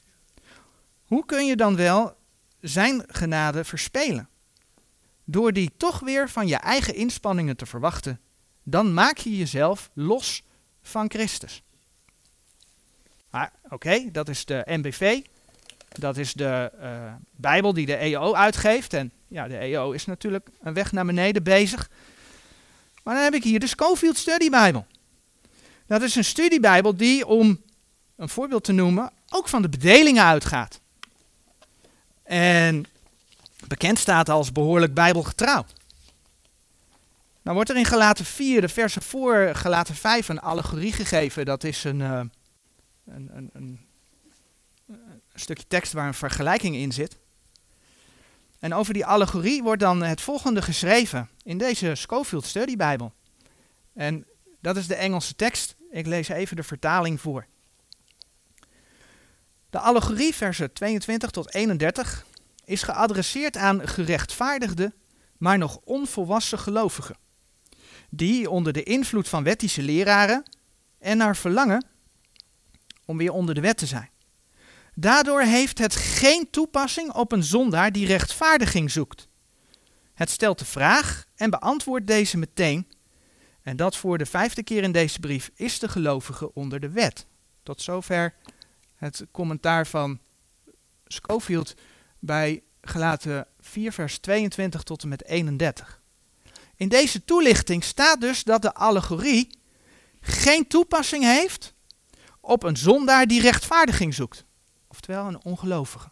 Hoe 1.06 1.26
kun 1.26 1.46
je 1.46 1.56
dan 1.56 1.76
wel 1.76 2.16
zijn 2.62 3.04
genade 3.08 3.64
verspelen? 3.64 4.30
Door 5.24 5.54
die 5.54 5.72
toch 5.78 6.00
weer 6.00 6.30
van 6.30 6.48
je 6.48 6.56
eigen 6.56 6.96
inspanningen 6.96 7.58
te 7.58 7.66
verwachten, 7.66 8.20
dan 8.64 8.94
maak 8.94 9.18
je 9.18 9.38
jezelf 9.38 9.90
los 9.94 10.44
van 10.82 11.10
Christus. 11.10 11.64
Maar 13.30 13.52
oké, 13.70 14.12
dat 14.12 14.30
is 14.30 14.46
de 14.46 14.64
MBV. 14.66 15.22
Dat 15.90 16.18
is 16.18 16.34
de 16.34 16.72
uh, 16.82 17.14
Bijbel 17.32 17.74
die 17.74 17.86
de 17.86 17.96
EO 17.96 18.34
uitgeeft. 18.34 18.94
En 18.94 19.12
ja, 19.30 19.48
de 19.48 19.58
EO 19.58 19.92
is 19.92 20.06
natuurlijk 20.06 20.50
een 20.62 20.74
weg 20.74 20.92
naar 20.92 21.06
beneden 21.06 21.44
bezig. 21.44 21.90
Maar 23.04 23.14
dan 23.16 23.24
heb 23.24 23.34
ik 23.34 23.44
hier 23.44 23.60
de 23.60 23.68
Schofield 23.68 24.18
Study 24.18 24.50
Bijbel. 24.50 24.86
Dat 25.86 26.02
is 26.02 26.16
een 26.16 26.26
studiebijbel 26.26 26.96
die, 26.96 27.28
om 27.28 27.62
een 28.16 28.30
voorbeeld 28.30 28.64
te 28.64 28.72
noemen, 28.72 29.12
ook 29.30 29.48
van 29.48 29.62
de 29.62 29.70
bedelingen 29.70 30.24
uitgaat. 30.24 30.80
En 32.24 32.86
bekend 33.68 34.00
staat 34.00 34.30
als 34.30 34.52
behoorlijk 34.52 34.94
bijbelgetrouw. 34.94 35.66
Nou 37.42 37.56
wordt 37.56 37.70
er 37.70 37.78
in 37.78 37.86
Galaten 37.86 38.26
4, 38.26 38.62
de 38.62 38.70
versen 38.70 39.02
voor 39.02 39.56
Galaten 39.56 39.96
5, 39.96 40.30
een 40.30 40.40
allegorie 40.40 40.94
gegeven. 40.94 41.46
Dat 41.46 41.64
is 41.64 41.84
een, 41.84 42.00
uh, 42.00 42.22
een, 43.06 43.30
een, 43.34 43.50
een, 43.54 43.80
een 44.88 45.22
stukje 45.34 45.68
tekst 45.68 45.94
waar 45.94 46.08
een 46.08 46.14
vergelijking 46.14 46.76
in 46.76 46.92
zit. 46.92 47.18
En 48.60 48.74
over 48.74 48.94
die 48.94 49.06
allegorie 49.06 49.64
wordt 49.64 49.82
dan 49.82 50.04
het 50.04 50.22
volgende 50.22 50.62
geschreven 50.62 51.30
in 51.44 51.58
deze 51.58 51.96
Schofield 51.96 52.46
Study 52.46 52.76
Bijbel. 52.76 53.14
En 53.94 54.26
dat 54.62 54.78
is 54.78 54.88
de 54.88 54.96
Engelse 54.96 55.36
tekst. 55.36 55.76
Ik 55.92 56.06
lees 56.06 56.28
even 56.28 56.56
de 56.56 56.64
vertaling 56.64 57.22
voor. 57.22 57.46
De 59.70 59.80
allegorie, 59.80 60.36
versen 60.36 60.74
22 60.74 61.30
tot 61.30 61.54
31, 61.54 62.26
is 62.66 62.84
geadresseerd 62.84 63.58
aan 63.58 63.88
gerechtvaardigde, 63.88 64.94
maar 65.38 65.58
nog 65.58 65.80
onvolwassen 65.84 66.60
gelovigen. 66.60 67.18
Die 68.10 68.50
onder 68.50 68.74
de 68.74 68.84
invloed 68.84 69.30
van 69.30 69.44
wettische 69.44 69.82
leraren 69.82 70.44
en 71.00 71.18
naar 71.18 71.36
verlangen 71.36 71.86
om 73.06 73.18
weer 73.18 73.32
onder 73.32 73.56
de 73.56 73.62
wet 73.62 73.78
te 73.78 73.86
zijn. 73.86 74.10
Daardoor 75.00 75.42
heeft 75.42 75.78
het 75.78 75.96
geen 75.96 76.50
toepassing 76.50 77.14
op 77.14 77.32
een 77.32 77.44
zondaar 77.44 77.92
die 77.92 78.06
rechtvaardiging 78.06 78.92
zoekt. 78.92 79.28
Het 80.14 80.30
stelt 80.30 80.60
de 80.60 80.66
vraag 80.66 81.26
en 81.36 81.50
beantwoordt 81.50 82.08
deze 82.08 82.38
meteen. 82.38 82.88
En 83.62 83.78
dat 83.78 83.96
voor 83.96 84.18
de 84.18 84.26
vijfde 84.26 84.64
keer 84.64 84.84
in 84.84 84.92
deze 84.92 85.20
brief 85.20 85.52
is 85.56 85.80
de 85.80 85.88
gelovige 85.88 86.54
onder 86.54 86.80
de 86.80 86.90
wet. 86.90 87.26
Tot 87.64 87.82
zover 87.82 88.36
het 88.96 89.26
commentaar 89.32 89.88
van 89.88 90.20
Schofield 91.08 91.74
bij 92.20 92.64
gelaten 92.82 93.48
4 93.60 93.92
vers 93.92 94.18
22 94.18 94.84
tot 94.84 95.04
en 95.04 95.10
met 95.10 95.26
31. 95.26 96.02
In 96.76 96.90
deze 96.90 97.26
toelichting 97.26 97.84
staat 97.84 98.22
dus 98.22 98.44
dat 98.44 98.62
de 98.62 98.74
allegorie 98.74 99.50
geen 100.22 100.68
toepassing 100.68 101.24
heeft 101.24 101.74
op 102.42 102.64
een 102.64 102.78
zondaar 102.78 103.28
die 103.28 103.42
rechtvaardiging 103.42 104.14
zoekt 104.14 104.48
oftewel 105.00 105.28
een 105.28 105.44
ongelovige. 105.44 106.10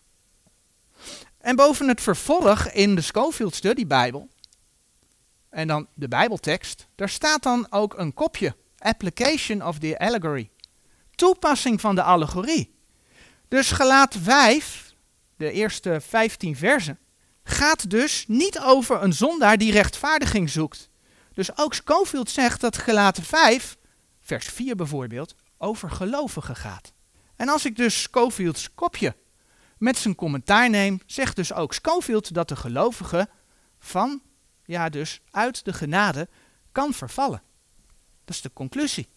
En 1.37 1.55
boven 1.55 1.87
het 1.87 2.01
vervolg 2.01 2.67
in 2.67 2.95
de 2.95 3.01
Schofield 3.01 3.55
Study 3.55 3.87
Bijbel, 3.87 4.29
en 5.49 5.67
dan 5.67 5.87
de 5.93 6.07
Bijbeltekst, 6.07 6.87
daar 6.95 7.09
staat 7.09 7.43
dan 7.43 7.67
ook 7.69 7.97
een 7.97 8.13
kopje, 8.13 8.55
Application 8.77 9.65
of 9.65 9.79
the 9.79 9.99
Allegory, 9.99 10.49
toepassing 11.15 11.81
van 11.81 11.95
de 11.95 12.03
allegorie. 12.03 12.75
Dus 13.47 13.71
gelaat 13.71 14.15
5, 14.21 14.93
de 15.37 15.51
eerste 15.51 16.01
15 16.01 16.55
versen, 16.55 16.99
gaat 17.43 17.89
dus 17.89 18.25
niet 18.27 18.59
over 18.59 19.03
een 19.03 19.13
zondaar 19.13 19.57
die 19.57 19.71
rechtvaardiging 19.71 20.49
zoekt. 20.49 20.89
Dus 21.33 21.57
ook 21.57 21.73
Schofield 21.73 22.29
zegt 22.29 22.61
dat 22.61 22.77
gelaten 22.77 23.23
5, 23.23 23.77
vers 24.21 24.45
4 24.45 24.75
bijvoorbeeld, 24.75 25.35
over 25.57 25.91
gelovigen 25.91 26.55
gaat. 26.55 26.95
En 27.37 27.49
als 27.49 27.65
ik 27.65 27.75
dus 27.75 28.01
Schofields 28.01 28.73
kopje 28.73 29.15
met 29.77 29.97
zijn 29.97 30.15
commentaar 30.15 30.69
neem, 30.69 31.01
zegt 31.05 31.35
dus 31.35 31.53
ook 31.53 31.73
Schofield 31.73 32.33
dat 32.33 32.47
de 32.49 32.55
gelovige 32.55 33.29
van, 33.79 34.21
ja 34.65 34.89
dus 34.89 35.21
uit 35.31 35.65
de 35.65 35.73
genade, 35.73 36.27
kan 36.71 36.93
vervallen. 36.93 37.41
Dat 38.25 38.35
is 38.35 38.41
de 38.41 38.53
conclusie. 38.53 39.07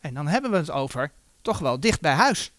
En 0.00 0.14
dan 0.14 0.28
hebben 0.28 0.50
we 0.50 0.56
het 0.56 0.70
over 0.70 1.12
toch 1.42 1.58
wel 1.58 1.80
dicht 1.80 2.00
bij 2.00 2.14
huis. 2.14 2.52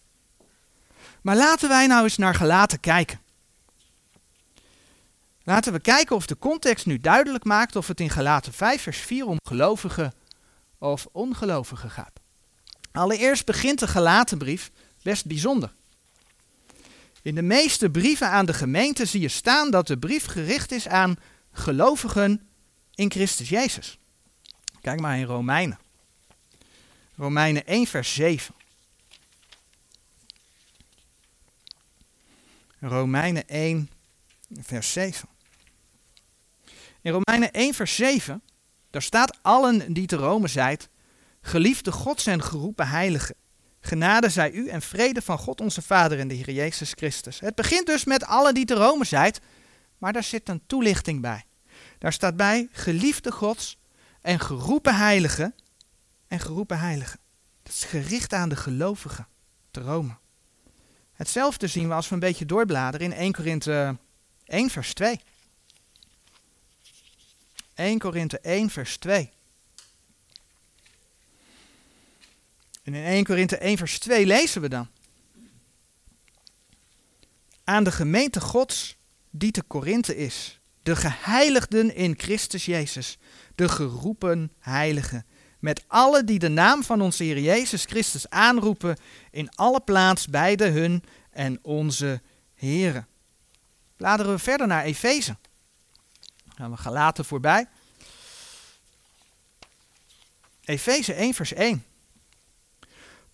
Maar 1.22 1.36
laten 1.36 1.68
wij 1.68 1.86
nou 1.86 2.02
eens 2.02 2.16
naar 2.16 2.34
gelaten 2.34 2.80
kijken. 2.80 3.20
Laten 5.42 5.72
we 5.72 5.80
kijken 5.80 6.16
of 6.16 6.26
de 6.26 6.38
context 6.38 6.86
nu 6.86 6.98
duidelijk 6.98 7.44
maakt 7.44 7.76
of 7.76 7.86
het 7.88 8.00
in 8.00 8.10
gelaten 8.10 8.52
5 8.52 8.82
vers 8.82 8.98
4 8.98 9.26
om 9.26 9.38
gelovigen 9.42 10.12
of 10.78 11.06
ongelovigen 11.12 11.90
gaat. 11.90 12.17
Allereerst 12.98 13.44
begint 13.44 13.78
de 13.78 13.86
gelatenbrief 13.86 14.70
best 15.02 15.26
bijzonder. 15.26 15.72
In 17.22 17.34
de 17.34 17.42
meeste 17.42 17.90
brieven 17.90 18.28
aan 18.28 18.46
de 18.46 18.54
gemeente 18.54 19.04
zie 19.04 19.20
je 19.20 19.28
staan 19.28 19.70
dat 19.70 19.86
de 19.86 19.98
brief 19.98 20.26
gericht 20.26 20.72
is 20.72 20.88
aan 20.88 21.16
gelovigen 21.52 22.48
in 22.94 23.10
Christus 23.10 23.48
Jezus. 23.48 23.98
Kijk 24.80 25.00
maar 25.00 25.18
in 25.18 25.24
Romeinen. 25.24 25.78
Romeinen 27.16 27.66
1 27.66 27.86
vers 27.86 28.14
7. 28.14 28.54
Romeinen 32.80 33.48
1 33.48 33.90
vers 34.48 34.92
7. 34.92 35.28
In 37.02 37.12
Romeinen 37.12 37.52
1 37.52 37.74
vers 37.74 37.96
7, 37.96 38.42
daar 38.90 39.02
staat 39.02 39.38
allen 39.42 39.92
die 39.92 40.06
te 40.06 40.16
Rome 40.16 40.48
zijt, 40.48 40.88
Geliefde 41.40 41.92
Gods 41.92 42.26
en 42.26 42.42
geroepen 42.42 42.88
heiligen. 42.88 43.34
Genade 43.80 44.28
zij 44.28 44.52
u 44.52 44.68
en 44.68 44.82
vrede 44.82 45.22
van 45.22 45.38
God 45.38 45.60
onze 45.60 45.82
Vader 45.82 46.18
en 46.18 46.28
de 46.28 46.34
Heer 46.34 46.50
Jezus 46.50 46.92
Christus. 46.92 47.40
Het 47.40 47.54
begint 47.54 47.86
dus 47.86 48.04
met 48.04 48.24
alle 48.24 48.52
die 48.52 48.64
te 48.64 48.74
Rome 48.74 49.04
zijt, 49.04 49.40
maar 49.98 50.12
daar 50.12 50.24
zit 50.24 50.48
een 50.48 50.62
toelichting 50.66 51.20
bij. 51.20 51.44
Daar 51.98 52.12
staat 52.12 52.36
bij 52.36 52.68
geliefde 52.72 53.32
Gods 53.32 53.78
en 54.20 54.40
geroepen 54.40 54.96
heiligen 54.96 55.54
en 56.26 56.40
geroepen 56.40 56.78
heiligen. 56.78 57.20
Dat 57.62 57.72
is 57.72 57.84
gericht 57.84 58.32
aan 58.32 58.48
de 58.48 58.56
gelovigen 58.56 59.26
te 59.70 59.80
Rome. 59.80 60.16
Hetzelfde 61.12 61.66
zien 61.66 61.88
we 61.88 61.94
als 61.94 62.08
we 62.08 62.14
een 62.14 62.20
beetje 62.20 62.46
doorbladeren 62.46 63.12
in 63.12 63.18
1 63.18 63.32
Korinthe 63.32 63.96
1 64.44 64.70
vers 64.70 64.94
2. 64.94 65.20
1 67.74 67.98
Korinthe 67.98 68.38
1 68.38 68.70
vers 68.70 68.96
2. 68.96 69.30
En 72.88 72.94
in 72.94 73.04
1 73.04 73.24
Korinthe 73.24 73.56
1 73.56 73.76
vers 73.76 73.98
2 73.98 74.26
lezen 74.26 74.60
we 74.60 74.68
dan. 74.68 74.88
Aan 77.64 77.84
de 77.84 77.92
gemeente 77.92 78.40
Gods 78.40 78.96
die 79.30 79.50
te 79.50 79.62
Korinthe 79.62 80.16
is, 80.16 80.60
de 80.82 80.96
geheiligden 80.96 81.94
in 81.94 82.14
Christus 82.16 82.64
Jezus, 82.64 83.18
de 83.54 83.68
geroepen 83.68 84.52
heiligen, 84.58 85.26
met 85.58 85.84
alle 85.86 86.24
die 86.24 86.38
de 86.38 86.48
naam 86.48 86.82
van 86.82 87.00
onze 87.00 87.24
Heer 87.24 87.38
Jezus 87.38 87.84
Christus 87.84 88.28
aanroepen, 88.28 88.96
in 89.30 89.50
alle 89.54 89.80
plaats 89.80 90.26
bij 90.26 90.56
de 90.56 90.68
hun 90.68 91.04
en 91.30 91.58
onze 91.62 92.20
Heren. 92.54 93.06
Bladeren 93.96 94.32
we 94.32 94.38
verder 94.38 94.66
naar 94.66 94.84
Efeze. 94.84 95.36
Gaan 96.54 96.70
we 96.70 96.76
Galaten 96.76 97.24
voorbij. 97.24 97.68
Efeze 100.64 101.12
1 101.12 101.34
vers 101.34 101.52
1. 101.52 101.82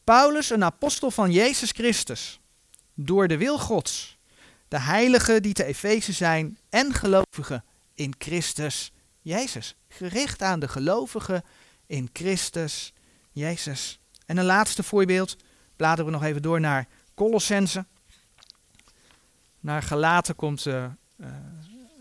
Paulus, 0.05 0.51
een 0.51 0.65
apostel 0.65 1.11
van 1.11 1.31
Jezus 1.33 1.71
Christus, 1.71 2.41
door 2.95 3.29
de 3.29 3.39
wil 3.39 3.59
Gods, 3.59 4.19
de 4.69 4.79
heiligen 4.81 5.43
die 5.43 5.53
te 5.53 5.65
Efeze 5.65 6.13
zijn 6.13 6.59
en 6.71 6.93
gelovigen 6.93 7.65
in 7.95 8.15
Christus 8.19 8.93
Jezus. 9.21 9.77
Gericht 9.89 10.43
aan 10.43 10.61
de 10.61 10.69
gelovigen 10.69 11.45
in 11.87 12.09
Christus 12.13 12.93
Jezus. 13.31 13.99
En 14.27 14.37
een 14.37 14.45
laatste 14.45 14.83
voorbeeld, 14.83 15.37
bladeren 15.77 16.05
we 16.05 16.11
nog 16.11 16.25
even 16.25 16.43
door 16.43 16.61
naar 16.61 16.89
Colossense. 17.15 17.85
Naar 19.61 19.83
Galaten 19.83 20.37
komt 20.37 20.65
uh, 20.65 20.85
uh, 21.17 21.27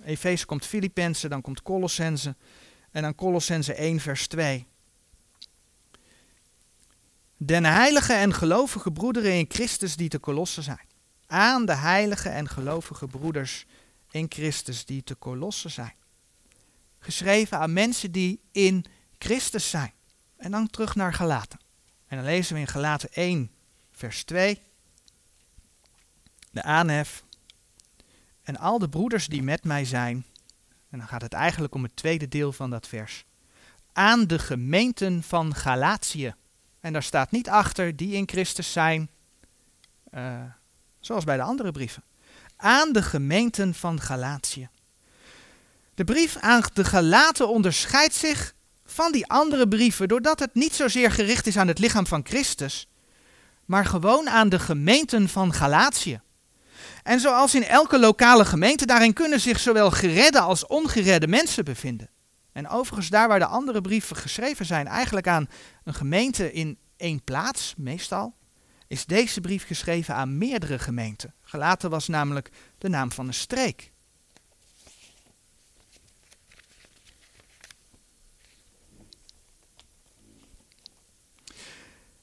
Efeze, 0.04 0.46
komt 0.46 0.66
Filippense, 0.66 1.28
dan 1.28 1.42
komt 1.42 1.62
Colossense. 1.62 2.36
En 2.92 3.02
dan 3.02 3.16
Colossense 3.16 3.74
1 3.74 4.00
vers 4.00 4.28
2. 4.28 4.68
Den 7.46 7.66
heilige 7.66 8.14
en 8.14 8.34
gelovige 8.34 8.92
broederen 8.92 9.34
in 9.34 9.46
Christus 9.50 9.96
die 9.96 10.10
te 10.10 10.20
kolosse 10.20 10.62
zijn. 10.62 10.88
Aan 11.28 11.66
de 11.66 11.76
heilige 11.76 12.30
en 12.30 12.50
gelovige 12.50 13.08
broeders 13.08 13.66
in 14.12 14.26
Christus 14.30 14.86
die 14.86 15.04
te 15.04 15.16
kolosse 15.16 15.70
zijn. 15.70 15.94
Geschreven 17.00 17.58
aan 17.58 17.74
mensen 17.74 18.12
die 18.12 18.40
in 18.52 18.86
Christus 19.18 19.70
zijn. 19.70 19.92
En 20.38 20.52
dan 20.52 20.68
terug 20.68 20.96
naar 20.96 21.14
Galaten. 21.14 21.60
En 22.08 22.18
dan 22.18 22.26
lezen 22.26 22.54
we 22.54 22.60
in 22.60 22.68
Galaten 22.68 23.10
1, 23.12 23.52
vers 23.92 24.24
2. 24.24 24.62
De 26.52 26.64
aanhef. 26.64 27.24
En 28.44 28.58
al 28.58 28.80
de 28.80 28.90
broeders 28.90 29.28
die 29.28 29.44
met 29.44 29.64
mij 29.64 29.86
zijn. 29.86 30.26
En 30.90 30.98
dan 30.98 31.08
gaat 31.08 31.22
het 31.22 31.34
eigenlijk 31.34 31.76
om 31.76 31.84
het 31.84 31.96
tweede 31.96 32.28
deel 32.28 32.52
van 32.52 32.70
dat 32.70 32.88
vers. 32.88 33.26
Aan 33.94 34.28
de 34.28 34.40
gemeenten 34.40 35.24
van 35.24 35.56
Galatië 35.56 36.36
en 36.84 36.94
daar 36.94 37.04
staat 37.04 37.32
niet 37.32 37.50
achter 37.50 37.96
die 37.96 38.14
in 38.14 38.28
Christus 38.28 38.72
zijn, 38.72 39.10
uh, 40.16 40.42
zoals 41.00 41.24
bij 41.24 41.38
de 41.38 41.44
andere 41.44 41.72
brieven. 41.72 42.04
Aan 42.58 42.92
de 42.92 43.02
gemeenten 43.02 43.74
van 43.74 44.02
Galatië. 44.02 44.70
De 45.94 46.04
brief 46.04 46.38
aan 46.38 46.64
de 46.74 46.84
Galaten 46.84 47.50
onderscheidt 47.50 48.16
zich 48.16 48.54
van 48.86 49.12
die 49.12 49.28
andere 49.28 49.68
brieven 49.68 50.08
doordat 50.08 50.40
het 50.40 50.54
niet 50.54 50.74
zozeer 50.74 51.12
gericht 51.12 51.48
is 51.48 51.58
aan 51.58 51.68
het 51.68 51.80
lichaam 51.80 52.08
van 52.08 52.26
Christus, 52.26 52.88
maar 53.66 53.86
gewoon 53.86 54.30
aan 54.30 54.50
de 54.50 54.60
gemeenten 54.60 55.30
van 55.30 55.54
Galatië. 55.54 56.22
En 57.04 57.20
zoals 57.20 57.56
in 57.56 57.64
elke 57.64 58.00
lokale 58.00 58.46
gemeente, 58.46 58.86
daarin 58.86 59.14
kunnen 59.14 59.40
zich 59.40 59.60
zowel 59.60 59.92
geredde 59.92 60.40
als 60.40 60.68
ongeredde 60.68 61.28
mensen 61.28 61.66
bevinden. 61.66 62.10
En 62.54 62.68
overigens, 62.68 63.10
daar 63.10 63.28
waar 63.28 63.40
de 63.40 63.46
andere 63.46 63.82
brieven 63.82 64.16
geschreven 64.16 64.66
zijn, 64.66 64.88
eigenlijk 64.88 65.28
aan 65.28 65.50
een 65.84 65.94
gemeente 65.94 66.52
in 66.52 66.78
één 66.98 67.24
plaats, 67.24 67.74
meestal, 67.78 68.36
is 68.88 69.06
deze 69.06 69.42
brief 69.42 69.66
geschreven 69.66 70.16
aan 70.16 70.38
meerdere 70.38 70.80
gemeenten. 70.80 71.34
Gelaten 71.42 71.90
was 71.90 72.08
namelijk 72.08 72.50
de 72.78 72.90
naam 72.90 73.12
van 73.12 73.28
een 73.28 73.34
streek. 73.34 73.92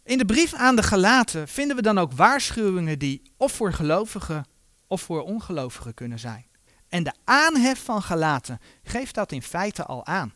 In 0.03 0.19
de 0.19 0.25
brief 0.25 0.55
aan 0.55 0.77
de 0.77 0.83
Galaten 0.83 1.49
vinden 1.49 1.77
we 1.77 1.83
dan 1.83 1.99
ook 1.99 2.13
waarschuwingen 2.13 2.99
die 2.99 3.23
of 3.37 3.53
voor 3.53 3.73
gelovigen 3.73 4.47
of 4.87 5.03
voor 5.03 5.23
ongelovigen 5.23 5.95
kunnen 5.95 6.19
zijn. 6.19 6.50
En 6.91 7.03
de 7.03 7.13
aanhef 7.25 7.85
van 7.85 8.03
Galaten 8.03 8.61
geeft 8.83 9.15
dat 9.15 9.33
in 9.33 9.43
feite 9.43 9.85
al 9.85 10.07
aan. 10.07 10.35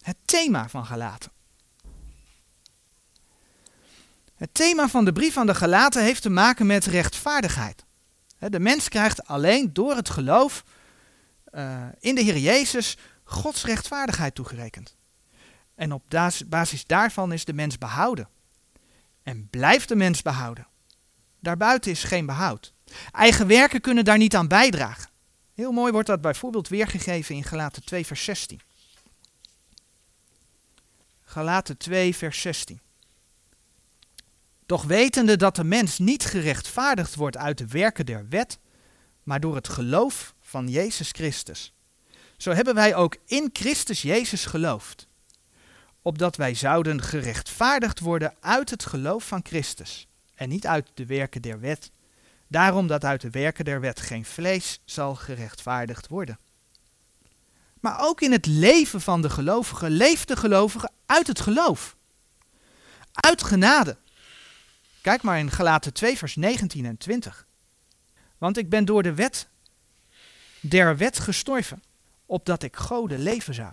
Het 0.00 0.16
thema 0.24 0.68
van 0.68 0.86
Galaten. 0.86 1.32
Het 4.34 4.54
thema 4.54 4.88
van 4.88 5.04
de 5.04 5.12
brief 5.12 5.36
aan 5.36 5.46
de 5.46 5.54
Galaten 5.54 6.02
heeft 6.02 6.22
te 6.22 6.30
maken 6.30 6.66
met 6.66 6.84
rechtvaardigheid. 6.84 7.84
De 8.38 8.60
mens 8.60 8.88
krijgt 8.88 9.26
alleen 9.26 9.72
door 9.72 9.96
het 9.96 10.10
geloof 10.10 10.64
uh, 11.52 11.86
in 12.00 12.14
de 12.14 12.20
Heer 12.20 12.38
Jezus 12.38 12.96
Gods 13.24 13.64
rechtvaardigheid 13.64 14.34
toegerekend. 14.34 14.96
En 15.74 15.92
op 15.92 16.02
basis 16.46 16.86
daarvan 16.86 17.32
is 17.32 17.44
de 17.44 17.52
mens 17.52 17.78
behouden. 17.78 18.28
En 19.22 19.48
blijft 19.50 19.88
de 19.88 19.96
mens 19.96 20.22
behouden. 20.22 20.66
Daarbuiten 21.40 21.90
is 21.90 22.04
geen 22.04 22.26
behoud. 22.26 22.74
Eigen 23.12 23.46
werken 23.46 23.80
kunnen 23.80 24.04
daar 24.04 24.18
niet 24.18 24.36
aan 24.36 24.48
bijdragen. 24.48 25.10
Heel 25.54 25.72
mooi 25.72 25.92
wordt 25.92 26.08
dat 26.08 26.20
bijvoorbeeld 26.20 26.68
weergegeven 26.68 27.34
in 27.34 27.44
Galaten 27.44 27.84
2 27.84 28.06
vers 28.06 28.24
16. 28.24 28.60
Galaten 31.24 31.76
2 31.76 32.16
vers 32.16 32.40
16. 32.40 32.80
Doch 34.66 34.84
wetende 34.84 35.36
dat 35.36 35.56
de 35.56 35.64
mens 35.64 35.98
niet 35.98 36.24
gerechtvaardigd 36.24 37.14
wordt 37.14 37.36
uit 37.36 37.58
de 37.58 37.66
werken 37.66 38.06
der 38.06 38.28
wet, 38.28 38.58
maar 39.22 39.40
door 39.40 39.54
het 39.54 39.68
geloof 39.68 40.34
van 40.40 40.68
Jezus 40.68 41.10
Christus. 41.10 41.72
Zo 42.36 42.50
hebben 42.50 42.74
wij 42.74 42.94
ook 42.94 43.16
in 43.26 43.50
Christus 43.52 44.02
Jezus 44.02 44.44
geloofd, 44.44 45.06
opdat 46.02 46.36
wij 46.36 46.54
zouden 46.54 47.02
gerechtvaardigd 47.02 48.00
worden 48.00 48.34
uit 48.40 48.70
het 48.70 48.86
geloof 48.86 49.26
van 49.26 49.40
Christus 49.42 50.06
en 50.34 50.48
niet 50.48 50.66
uit 50.66 50.90
de 50.94 51.06
werken 51.06 51.42
der 51.42 51.60
wet. 51.60 51.90
Daarom 52.48 52.86
dat 52.86 53.04
uit 53.04 53.20
de 53.20 53.30
werken 53.30 53.64
der 53.64 53.80
wet 53.80 54.00
geen 54.00 54.24
vlees 54.24 54.80
zal 54.84 55.14
gerechtvaardigd 55.14 56.08
worden. 56.08 56.38
Maar 57.80 58.00
ook 58.00 58.20
in 58.20 58.32
het 58.32 58.46
leven 58.46 59.00
van 59.00 59.22
de 59.22 59.30
gelovige 59.30 59.90
leeft 59.90 60.28
de 60.28 60.36
gelovige 60.36 60.90
uit 61.06 61.26
het 61.26 61.40
geloof. 61.40 61.96
Uit 63.12 63.42
genade. 63.42 63.96
Kijk 65.00 65.22
maar 65.22 65.38
in 65.38 65.50
Galaten 65.50 65.92
2 65.92 66.18
vers 66.18 66.36
19 66.36 66.86
en 66.86 66.96
20. 66.96 67.46
Want 68.38 68.56
ik 68.56 68.68
ben 68.68 68.84
door 68.84 69.02
de 69.02 69.14
wet 69.14 69.48
der 70.60 70.96
wet 70.96 71.18
gestorven, 71.18 71.82
opdat 72.26 72.62
ik 72.62 72.76
Gode 72.76 73.18
leven 73.18 73.54
zou. 73.54 73.72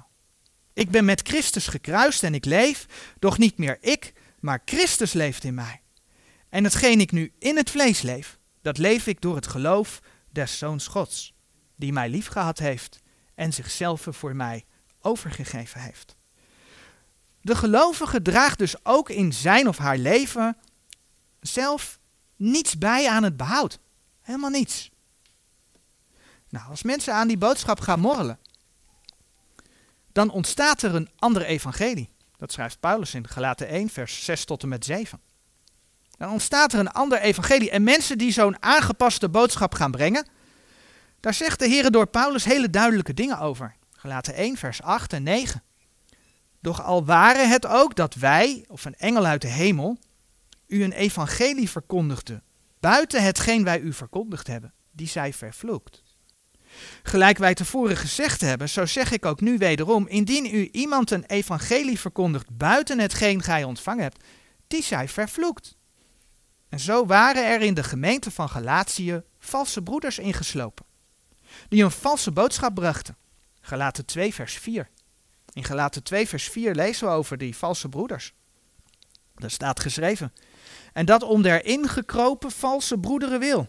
Ik 0.74 0.92
ben 0.92 1.06
met 1.06 1.28
Christus 1.28 1.68
gekruist 1.68 2.24
en 2.24 2.34
ik 2.34 2.46
leef, 2.46 2.86
doch 3.20 3.38
niet 3.38 3.58
meer 3.58 3.78
ik, 3.82 4.14
maar 4.40 4.62
Christus 4.66 5.14
leeft 5.14 5.44
in 5.44 5.54
mij. 5.54 5.82
En 6.50 6.64
hetgeen 6.64 7.00
ik 7.00 7.12
nu 7.12 7.34
in 7.40 7.58
het 7.58 7.70
vlees 7.70 8.02
leef, 8.02 8.38
dat 8.66 8.78
leef 8.78 9.08
ik 9.08 9.22
door 9.22 9.36
het 9.36 9.48
geloof 9.48 10.02
des 10.30 10.58
Zoons 10.58 10.88
Gods, 10.88 11.34
die 11.76 11.94
mij 11.94 12.10
liefgehad 12.10 12.60
heeft 12.60 13.00
en 13.36 13.54
zichzelf 13.54 14.08
voor 14.10 14.36
mij 14.36 14.66
overgegeven 15.02 15.82
heeft. 15.82 16.16
De 17.42 17.56
gelovige 17.56 18.22
draagt 18.22 18.58
dus 18.58 18.86
ook 18.86 19.10
in 19.10 19.34
zijn 19.34 19.68
of 19.68 19.78
haar 19.78 19.98
leven 19.98 20.58
zelf 21.40 22.00
niets 22.36 22.78
bij 22.78 23.10
aan 23.10 23.24
het 23.24 23.38
behoud. 23.38 23.80
Helemaal 24.22 24.50
niets. 24.50 24.92
Nou, 26.50 26.70
als 26.70 26.84
mensen 26.84 27.14
aan 27.14 27.28
die 27.28 27.38
boodschap 27.38 27.80
gaan 27.80 28.00
morrelen, 28.00 28.40
dan 30.12 30.30
ontstaat 30.30 30.82
er 30.82 30.96
een 30.96 31.10
ander 31.16 31.42
evangelie. 31.42 32.10
Dat 32.38 32.52
schrijft 32.52 32.80
Paulus 32.80 33.14
in 33.14 33.28
Galaten 33.28 33.68
1, 33.68 33.90
vers 33.90 34.26
6 34.26 34.46
tot 34.46 34.64
en 34.64 34.70
met 34.70 34.86
7. 34.86 35.22
Dan 36.18 36.30
ontstaat 36.32 36.74
er 36.74 36.80
een 36.80 36.92
ander 36.92 37.20
evangelie. 37.20 37.70
En 37.70 37.84
mensen 37.84 38.18
die 38.18 38.32
zo'n 38.32 38.64
aangepaste 38.64 39.30
boodschap 39.30 39.74
gaan 39.74 39.92
brengen, 39.92 40.28
daar 41.20 41.34
zegt 41.34 41.60
de 41.60 41.68
Heer 41.68 41.92
door 41.92 42.08
Paulus 42.08 42.46
hele 42.46 42.70
duidelijke 42.70 43.14
dingen 43.14 43.40
over. 43.40 43.76
Galaten 43.92 44.34
1, 44.34 44.58
vers 44.58 44.82
8 44.82 45.14
en 45.14 45.24
9. 45.24 45.64
Doch 46.62 46.84
al 46.84 47.06
waren 47.06 47.50
het 47.50 47.66
ook 47.66 47.96
dat 47.96 48.14
wij, 48.14 48.66
of 48.68 48.86
een 48.86 48.96
engel 48.96 49.26
uit 49.26 49.42
de 49.42 49.48
hemel, 49.48 49.98
u 50.68 50.84
een 50.84 50.92
evangelie 50.92 51.70
verkondigde, 51.70 52.42
buiten 52.80 53.24
hetgeen 53.24 53.64
wij 53.64 53.80
u 53.80 53.94
verkondigd 53.94 54.48
hebben, 54.48 54.74
die 54.92 55.08
zij 55.08 55.34
vervloekt. 55.34 56.04
Gelijk 57.04 57.38
wij 57.38 57.54
tevoren 57.54 57.98
gezegd 57.98 58.42
hebben, 58.42 58.70
zo 58.70 58.86
zeg 58.86 59.12
ik 59.12 59.26
ook 59.26 59.42
nu 59.42 59.58
wederom, 59.58 60.08
indien 60.08 60.56
u 60.56 60.70
iemand 60.72 61.12
een 61.12 61.26
evangelie 61.26 62.00
verkondigt 62.00 62.58
buiten 62.58 63.00
hetgeen 63.00 63.42
gij 63.42 63.64
ontvangen 63.64 64.04
hebt, 64.04 64.24
die 64.68 64.84
zij 64.84 65.08
vervloekt. 65.08 65.75
En 66.70 66.80
zo 66.80 67.06
waren 67.06 67.46
er 67.46 67.62
in 67.62 67.74
de 67.74 67.84
gemeente 67.84 68.32
van 68.32 68.50
Galatië 68.50 69.22
valse 69.40 69.82
broeders 69.82 70.20
ingeslopen, 70.20 70.86
die 71.70 71.84
een 71.84 71.92
valse 71.92 72.32
boodschap 72.32 72.76
brachten. 72.76 73.18
Galaten 73.62 74.06
2 74.06 74.34
vers 74.34 74.54
4. 74.54 74.90
In 75.54 75.64
Galaten 75.64 76.04
2 76.04 76.28
vers 76.28 76.50
4 76.50 76.76
lezen 76.76 77.08
we 77.08 77.14
over 77.14 77.38
die 77.38 77.56
valse 77.56 77.90
broeders. 77.90 78.34
Daar 79.36 79.52
staat 79.52 79.80
geschreven, 79.80 80.34
en 80.94 81.06
dat 81.06 81.24
om 81.24 81.42
der 81.42 81.66
ingekropen 81.66 82.52
valse 82.52 82.98
broederen 82.98 83.40
wil, 83.40 83.68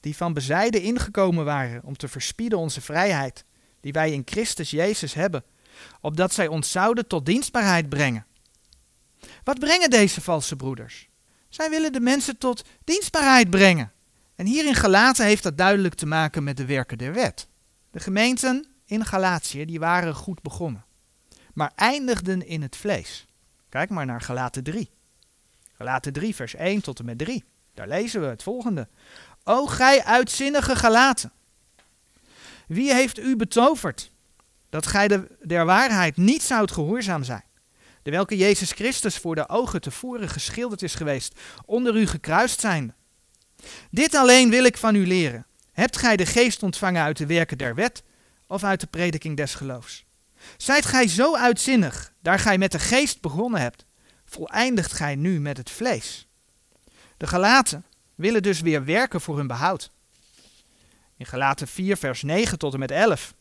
die 0.00 0.16
van 0.16 0.32
bezijden 0.32 0.82
ingekomen 0.82 1.44
waren 1.44 1.82
om 1.84 1.96
te 1.96 2.08
verspieden 2.08 2.58
onze 2.58 2.80
vrijheid, 2.80 3.44
die 3.80 3.92
wij 3.92 4.12
in 4.12 4.22
Christus 4.24 4.70
Jezus 4.70 5.14
hebben, 5.14 5.44
opdat 6.00 6.32
zij 6.32 6.46
ons 6.48 6.70
zouden 6.70 7.06
tot 7.06 7.26
dienstbaarheid 7.26 7.88
brengen. 7.88 8.26
Wat 9.44 9.58
brengen 9.58 9.90
deze 9.90 10.20
valse 10.20 10.56
broeders? 10.56 11.08
Zij 11.54 11.70
willen 11.70 11.92
de 11.92 12.00
mensen 12.00 12.38
tot 12.38 12.64
dienstbaarheid 12.84 13.50
brengen. 13.50 13.92
En 14.34 14.46
hier 14.46 14.66
in 14.66 14.74
Galaten 14.74 15.24
heeft 15.24 15.42
dat 15.42 15.58
duidelijk 15.58 15.94
te 15.94 16.06
maken 16.06 16.44
met 16.44 16.56
de 16.56 16.64
werken 16.64 16.98
der 16.98 17.12
wet. 17.12 17.48
De 17.90 18.00
gemeenten 18.00 18.66
in 18.84 19.04
Galatië 19.04 19.64
die 19.64 19.78
waren 19.78 20.14
goed 20.14 20.42
begonnen, 20.42 20.84
maar 21.52 21.72
eindigden 21.74 22.46
in 22.46 22.62
het 22.62 22.76
vlees. 22.76 23.26
Kijk 23.68 23.90
maar 23.90 24.06
naar 24.06 24.20
Galaten 24.20 24.62
3. 24.62 24.90
Galaten 25.72 26.12
3, 26.12 26.34
vers 26.34 26.54
1 26.54 26.80
tot 26.80 26.98
en 26.98 27.04
met 27.04 27.18
3. 27.18 27.44
Daar 27.74 27.88
lezen 27.88 28.20
we 28.20 28.26
het 28.26 28.42
volgende. 28.42 28.88
O 29.44 29.66
gij 29.66 30.04
uitzinnige 30.04 30.76
Galaten, 30.76 31.32
wie 32.66 32.94
heeft 32.94 33.18
u 33.18 33.36
betoverd 33.36 34.10
dat 34.68 34.86
gij 34.86 35.08
de, 35.08 35.36
der 35.42 35.64
waarheid 35.64 36.16
niet 36.16 36.42
zoudt 36.42 36.72
gehoorzaam 36.72 37.22
zijn? 37.22 37.44
De 38.04 38.10
welke 38.10 38.36
Jezus 38.36 38.72
Christus 38.72 39.18
voor 39.18 39.34
de 39.34 39.48
ogen 39.48 39.80
tevoren 39.80 40.28
geschilderd 40.28 40.82
is 40.82 40.94
geweest, 40.94 41.40
onder 41.64 41.96
u 41.96 42.06
gekruist 42.06 42.60
zijn. 42.60 42.94
Dit 43.90 44.14
alleen 44.14 44.50
wil 44.50 44.64
ik 44.64 44.76
van 44.76 44.94
u 44.94 45.06
leren. 45.06 45.46
Hebt 45.72 45.96
gij 45.96 46.16
de 46.16 46.26
geest 46.26 46.62
ontvangen 46.62 47.02
uit 47.02 47.16
de 47.16 47.26
werken 47.26 47.58
der 47.58 47.74
wet 47.74 48.02
of 48.46 48.64
uit 48.64 48.80
de 48.80 48.86
prediking 48.86 49.36
des 49.36 49.54
geloofs? 49.54 50.04
Zijt 50.56 50.86
gij 50.86 51.08
zo 51.08 51.36
uitzinnig, 51.36 52.12
daar 52.22 52.38
gij 52.38 52.58
met 52.58 52.72
de 52.72 52.78
geest 52.78 53.20
begonnen 53.20 53.60
hebt, 53.60 53.84
voleindigt 54.24 54.92
gij 54.92 55.14
nu 55.14 55.40
met 55.40 55.56
het 55.56 55.70
vlees. 55.70 56.26
De 57.16 57.26
Galaten 57.26 57.84
willen 58.14 58.42
dus 58.42 58.60
weer 58.60 58.84
werken 58.84 59.20
voor 59.20 59.36
hun 59.36 59.46
behoud. 59.46 59.90
In 61.16 61.26
Galaten 61.26 61.68
4, 61.68 61.96
vers 61.96 62.22
9 62.22 62.58
tot 62.58 62.72
en 62.72 62.78
met 62.78 62.90
11. 62.90 63.34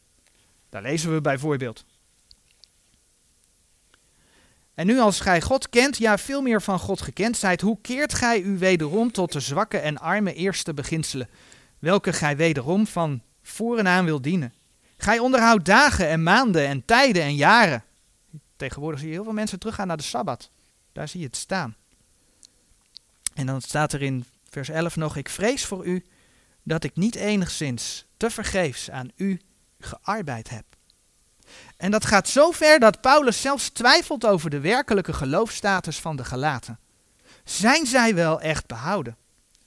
Daar 0.69 0.82
lezen 0.82 1.13
we 1.13 1.21
bijvoorbeeld. 1.21 1.86
En 4.74 4.86
nu 4.86 5.00
als 5.00 5.20
gij 5.20 5.42
God 5.42 5.70
kent, 5.70 5.98
ja 5.98 6.18
veel 6.18 6.42
meer 6.42 6.62
van 6.62 6.80
God 6.80 7.02
gekend 7.02 7.38
zijt, 7.38 7.62
hoe 7.62 7.78
keert 7.82 8.14
gij 8.14 8.42
u 8.42 8.58
wederom 8.58 9.12
tot 9.12 9.32
de 9.32 9.40
zwakke 9.40 9.78
en 9.78 9.98
arme 9.98 10.34
eerste 10.34 10.74
beginselen, 10.74 11.30
welke 11.80 12.14
gij 12.14 12.38
wederom 12.38 12.88
van 12.88 13.22
voren 13.42 13.88
aan 13.88 14.06
wilt 14.06 14.24
dienen? 14.24 14.54
Gij 14.98 15.20
onderhoudt 15.20 15.66
dagen 15.66 16.08
en 16.08 16.24
maanden 16.24 16.68
en 16.68 16.86
tijden 16.86 17.24
en 17.24 17.36
jaren. 17.36 17.84
Tegenwoordig 18.56 19.00
zie 19.00 19.08
je 19.10 19.14
heel 19.14 19.24
veel 19.24 19.34
mensen 19.34 19.60
teruggaan 19.60 19.88
naar 19.88 19.98
de 19.98 20.04
Sabbat. 20.04 20.50
Daar 20.92 21.08
zie 21.08 21.20
je 21.20 21.26
het 21.26 21.36
staan. 21.36 21.76
En 23.34 23.46
dan 23.46 23.62
staat 23.62 23.94
er 23.94 24.02
in 24.02 24.26
vers 24.50 24.70
11 24.70 24.96
nog: 24.96 25.16
Ik 25.16 25.30
vrees 25.30 25.66
voor 25.66 25.86
u 25.86 26.06
dat 26.64 26.84
ik 26.84 26.96
niet 26.96 27.16
enigszins 27.16 28.06
te 28.18 28.30
vergeefs 28.30 28.90
aan 28.90 29.12
u 29.16 29.42
gearbeid 29.80 30.50
heb. 30.50 30.66
En 31.78 31.92
dat 31.92 32.06
gaat 32.06 32.28
zo 32.28 32.52
ver 32.52 32.80
dat 32.80 33.02
Paulus 33.02 33.42
zelfs 33.42 33.70
twijfelt 33.70 34.26
over 34.26 34.50
de 34.50 34.60
werkelijke 34.60 35.13
geloofstatus 35.13 36.00
van 36.00 36.16
de 36.16 36.26
Galaten. 36.26 36.80
Zijn 37.44 37.86
zij 37.86 38.16
wel 38.16 38.42
echt 38.42 38.68
behouden? 38.68 39.18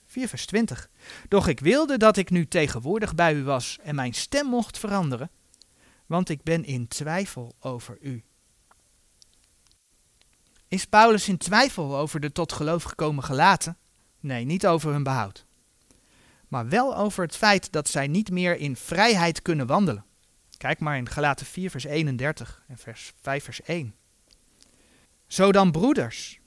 4 0.06 0.28
vers 0.28 0.46
20. 0.46 0.88
Doch 1.28 1.48
ik 1.48 1.60
wilde 1.60 1.96
dat 1.96 2.16
ik 2.16 2.30
nu 2.30 2.46
tegenwoordig 2.46 3.14
bij 3.14 3.34
u 3.34 3.44
was 3.44 3.78
en 3.82 3.94
mijn 3.94 4.14
stem 4.14 4.46
mocht 4.46 4.78
veranderen, 4.78 5.30
want 6.06 6.28
ik 6.28 6.42
ben 6.42 6.64
in 6.64 6.88
twijfel 6.88 7.54
over 7.60 7.98
u. 8.00 8.24
Is 10.68 10.84
Paulus 10.84 11.28
in 11.28 11.38
twijfel 11.38 11.96
over 11.96 12.20
de 12.20 12.32
tot 12.32 12.52
geloof 12.52 12.82
gekomen 12.82 13.24
gelaten? 13.24 13.76
Nee, 14.20 14.44
niet 14.44 14.66
over 14.66 14.92
hun 14.92 15.02
behoud. 15.02 15.46
Maar 16.48 16.68
wel 16.68 16.96
over 16.96 17.24
het 17.24 17.36
feit 17.36 17.72
dat 17.72 17.88
zij 17.88 18.06
niet 18.06 18.30
meer 18.30 18.56
in 18.56 18.76
vrijheid 18.76 19.42
kunnen 19.42 19.66
wandelen. 19.66 20.05
Kijk 20.56 20.78
maar 20.78 20.96
in 20.96 21.08
Galaten 21.08 21.46
4, 21.46 21.70
vers 21.70 21.84
31 21.84 22.62
en 22.68 22.78
vers 22.78 23.12
5, 23.20 23.44
vers 23.44 23.62
1. 23.62 23.94
Zo 25.26 25.52
dan, 25.52 25.70
broeders. 25.70 26.38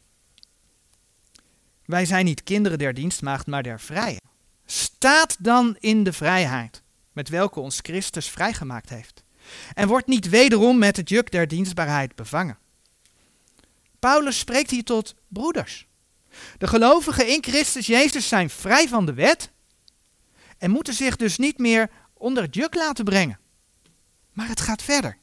Wij 1.86 2.06
zijn 2.06 2.26
niet 2.26 2.43
kinderen 2.43 2.78
der 2.78 2.93
dienstmaagd, 2.93 3.48
maar 3.48 3.63
der 3.63 3.80
vrije. 3.80 4.19
Staat 4.65 5.36
dan 5.39 5.76
in 5.80 6.04
de 6.04 6.13
vrijheid, 6.13 6.82
met 7.12 7.30
welke 7.30 7.60
ons 7.60 7.80
Christus 7.82 8.30
vrijgemaakt 8.30 8.89
heeft. 8.89 9.24
En 9.74 9.88
wordt 9.88 10.08
niet 10.08 10.30
wederom 10.30 10.78
met 10.78 10.98
het 10.98 11.10
juk 11.10 11.32
der 11.32 11.48
dienstbaarheid 11.48 12.15
bevangen. 12.15 12.58
Paulus 14.00 14.39
spreekt 14.39 14.69
hier 14.69 14.84
tot 14.84 15.15
broeders. 15.28 15.88
De 16.58 16.67
gelovigen 16.67 17.28
in 17.28 17.43
Christus 17.43 17.86
Jezus 17.86 18.28
zijn 18.28 18.50
vrij 18.50 18.88
van 18.88 19.06
de 19.06 19.13
wet 19.13 19.52
en 20.58 20.72
moeten 20.72 20.93
zich 20.93 21.15
dus 21.15 21.38
niet 21.38 21.58
meer 21.58 21.89
onder 22.13 22.43
het 22.43 22.56
juk 22.56 22.76
laten 22.76 23.06
brengen. 23.06 23.39
Maar 24.39 24.47
het 24.47 24.62
gaat 24.62 24.82
verder. 24.82 25.17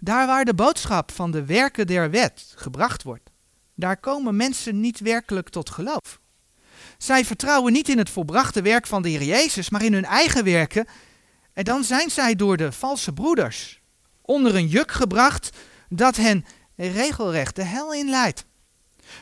Daar 0.00 0.26
waar 0.26 0.44
de 0.44 0.54
boodschap 0.54 1.12
van 1.12 1.30
de 1.30 1.44
werken 1.44 1.86
der 1.86 2.10
wet 2.10 2.52
gebracht 2.56 3.02
wordt, 3.02 3.30
daar 3.74 3.96
komen 3.96 4.36
mensen 4.36 4.80
niet 4.80 5.00
werkelijk 5.00 5.48
tot 5.48 5.70
geloof. 5.70 6.20
Zij 6.98 7.24
vertrouwen 7.24 7.72
niet 7.72 7.88
in 7.88 7.98
het 7.98 8.10
volbrachte 8.10 8.62
werk 8.62 8.86
van 8.86 9.02
de 9.02 9.08
Heer 9.08 9.22
Jezus, 9.22 9.70
maar 9.70 9.82
in 9.82 9.92
hun 9.92 10.04
eigen 10.04 10.44
werken. 10.44 10.86
En 11.52 11.64
dan 11.64 11.84
zijn 11.84 12.10
zij 12.10 12.34
door 12.34 12.56
de 12.56 12.72
valse 12.72 13.12
broeders 13.12 13.80
onder 14.22 14.54
een 14.54 14.68
juk 14.68 14.92
gebracht 14.92 15.56
dat 15.88 16.16
hen 16.16 16.44
regelrecht 16.76 17.56
de 17.56 17.64
hel 17.64 17.94
inleidt. 17.94 18.44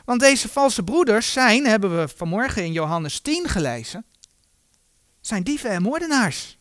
Want 0.04 0.20
deze 0.20 0.48
valse 0.48 0.82
broeders 0.82 1.32
zijn, 1.32 1.66
hebben 1.66 1.98
we 1.98 2.08
vanmorgen 2.16 2.64
in 2.64 2.72
Johannes 2.72 3.20
10 3.20 3.48
gelezen, 3.48 4.04
zijn 5.20 5.42
dieven 5.42 5.70
en 5.70 5.82
moordenaars. 5.82 6.60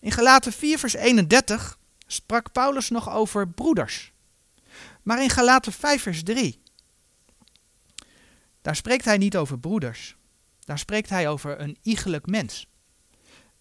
In 0.00 0.12
Galaten 0.12 0.52
4 0.52 0.78
vers 0.78 0.94
31 0.94 1.78
sprak 2.06 2.52
Paulus 2.52 2.90
nog 2.90 3.10
over 3.10 3.48
broeders. 3.48 4.12
Maar 5.02 5.22
in 5.22 5.30
Galaten 5.30 5.72
5 5.72 6.02
vers 6.02 6.22
3, 6.22 6.62
daar 8.62 8.76
spreekt 8.76 9.04
hij 9.04 9.18
niet 9.18 9.36
over 9.36 9.58
broeders. 9.58 10.16
Daar 10.64 10.78
spreekt 10.78 11.10
hij 11.10 11.28
over 11.28 11.60
een 11.60 11.78
iegelijk 11.82 12.26
mens. 12.26 12.68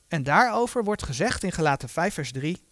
En 0.07 0.23
daarover 0.23 0.83
wordt 0.83 1.03
gezegd 1.03 1.43
in 1.43 1.51
Galaten 1.51 1.89
5 1.89 2.13
vers 2.13 2.31
3, 2.31 2.63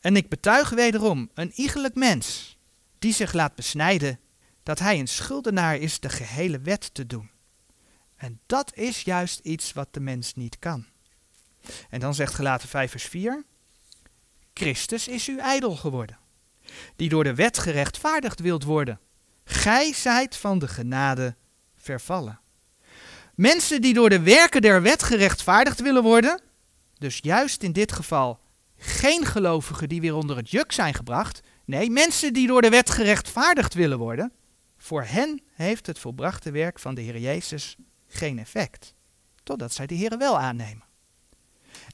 en 0.00 0.16
ik 0.16 0.28
betuig 0.28 0.70
wederom 0.70 1.30
een 1.34 1.52
iegelijk 1.54 1.94
mens 1.94 2.56
die 2.98 3.12
zich 3.12 3.32
laat 3.32 3.54
besnijden, 3.54 4.20
dat 4.62 4.78
hij 4.78 4.98
een 4.98 5.08
schuldenaar 5.08 5.76
is 5.76 6.00
de 6.00 6.08
gehele 6.08 6.60
wet 6.60 6.94
te 6.94 7.06
doen. 7.06 7.30
En 8.16 8.40
dat 8.46 8.74
is 8.74 9.02
juist 9.02 9.38
iets 9.38 9.72
wat 9.72 9.94
de 9.94 10.00
mens 10.00 10.34
niet 10.34 10.58
kan. 10.58 10.86
En 11.90 12.00
dan 12.00 12.14
zegt 12.14 12.34
gelaten 12.34 12.68
5 12.68 12.90
vers 12.90 13.04
4, 13.04 13.44
Christus 14.54 15.08
is 15.08 15.28
uw 15.28 15.38
ijdel 15.38 15.76
geworden, 15.76 16.18
die 16.96 17.08
door 17.08 17.24
de 17.24 17.34
wet 17.34 17.58
gerechtvaardigd 17.58 18.40
wilt 18.40 18.64
worden. 18.64 19.00
Gij 19.44 19.92
zijt 19.92 20.36
van 20.36 20.58
de 20.58 20.68
genade 20.68 21.36
vervallen. 21.76 22.40
Mensen 23.34 23.80
die 23.80 23.94
door 23.94 24.08
de 24.08 24.20
werken 24.20 24.62
der 24.62 24.82
wet 24.82 25.02
gerechtvaardigd 25.02 25.80
willen 25.80 26.02
worden, 26.02 26.40
dus 26.98 27.18
juist 27.22 27.62
in 27.62 27.72
dit 27.72 27.92
geval 27.92 28.40
geen 28.76 29.24
gelovigen 29.24 29.88
die 29.88 30.00
weer 30.00 30.14
onder 30.14 30.36
het 30.36 30.50
juk 30.50 30.72
zijn 30.72 30.94
gebracht, 30.94 31.40
nee, 31.64 31.90
mensen 31.90 32.32
die 32.32 32.46
door 32.46 32.62
de 32.62 32.68
wet 32.68 32.90
gerechtvaardigd 32.90 33.74
willen 33.74 33.98
worden, 33.98 34.32
voor 34.76 35.02
hen 35.04 35.42
heeft 35.52 35.86
het 35.86 35.98
volbrachte 35.98 36.50
werk 36.50 36.78
van 36.78 36.94
de 36.94 37.00
Heer 37.00 37.18
Jezus 37.18 37.76
geen 38.06 38.38
effect, 38.38 38.94
totdat 39.42 39.72
zij 39.72 39.86
de 39.86 39.94
Heer 39.94 40.18
wel 40.18 40.38
aannemen. 40.38 40.91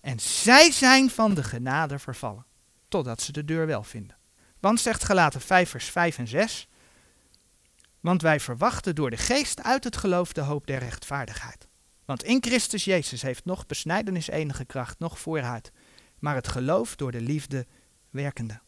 En 0.09 0.21
zij 0.21 0.73
zijn 0.73 1.11
van 1.11 1.35
de 1.35 1.42
genade 1.42 1.99
vervallen, 1.99 2.47
totdat 2.88 3.23
ze 3.23 3.33
de 3.33 3.44
deur 3.44 3.66
wel 3.66 3.83
vinden. 3.83 4.16
Want 4.61 4.81
zegt 4.81 5.05
gelaten 5.05 5.40
5 5.40 5.71
vers 5.71 5.85
5 5.85 6.18
en 6.18 6.29
6, 6.29 6.68
want 8.01 8.23
wij 8.23 8.40
verwachten 8.40 8.94
door 8.94 9.11
de 9.11 9.16
geest 9.16 9.62
uit 9.62 9.85
het 9.85 9.97
geloof 9.97 10.33
de 10.33 10.40
hoop 10.40 10.66
der 10.66 10.79
rechtvaardigheid. 10.79 11.68
Want 12.05 12.23
in 12.23 12.42
Christus 12.42 12.85
Jezus 12.85 13.23
heeft 13.23 13.44
nog 13.44 13.66
besnijdenis 13.66 14.29
enige 14.29 14.64
kracht, 14.64 14.99
nog 14.99 15.18
vooruit, 15.18 15.73
maar 16.18 16.35
het 16.35 16.49
geloof 16.49 16.97
door 16.97 17.12
de 17.12 17.21
liefde 17.21 17.66
werkende. 18.11 18.61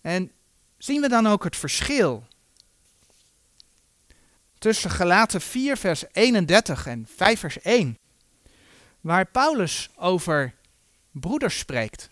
En 0.00 0.32
zien 0.78 1.00
we 1.00 1.08
dan 1.08 1.26
ook 1.26 1.44
het 1.44 1.56
verschil 1.56 2.26
tussen 4.58 4.90
Galaten 4.90 5.40
4 5.40 5.76
vers 5.76 6.04
31 6.12 6.86
en 6.86 7.06
5 7.16 7.40
vers 7.40 7.60
1, 7.60 7.98
waar 9.04 9.26
Paulus 9.26 9.90
over 9.96 10.54
broeders 11.10 11.58
spreekt. 11.58 12.10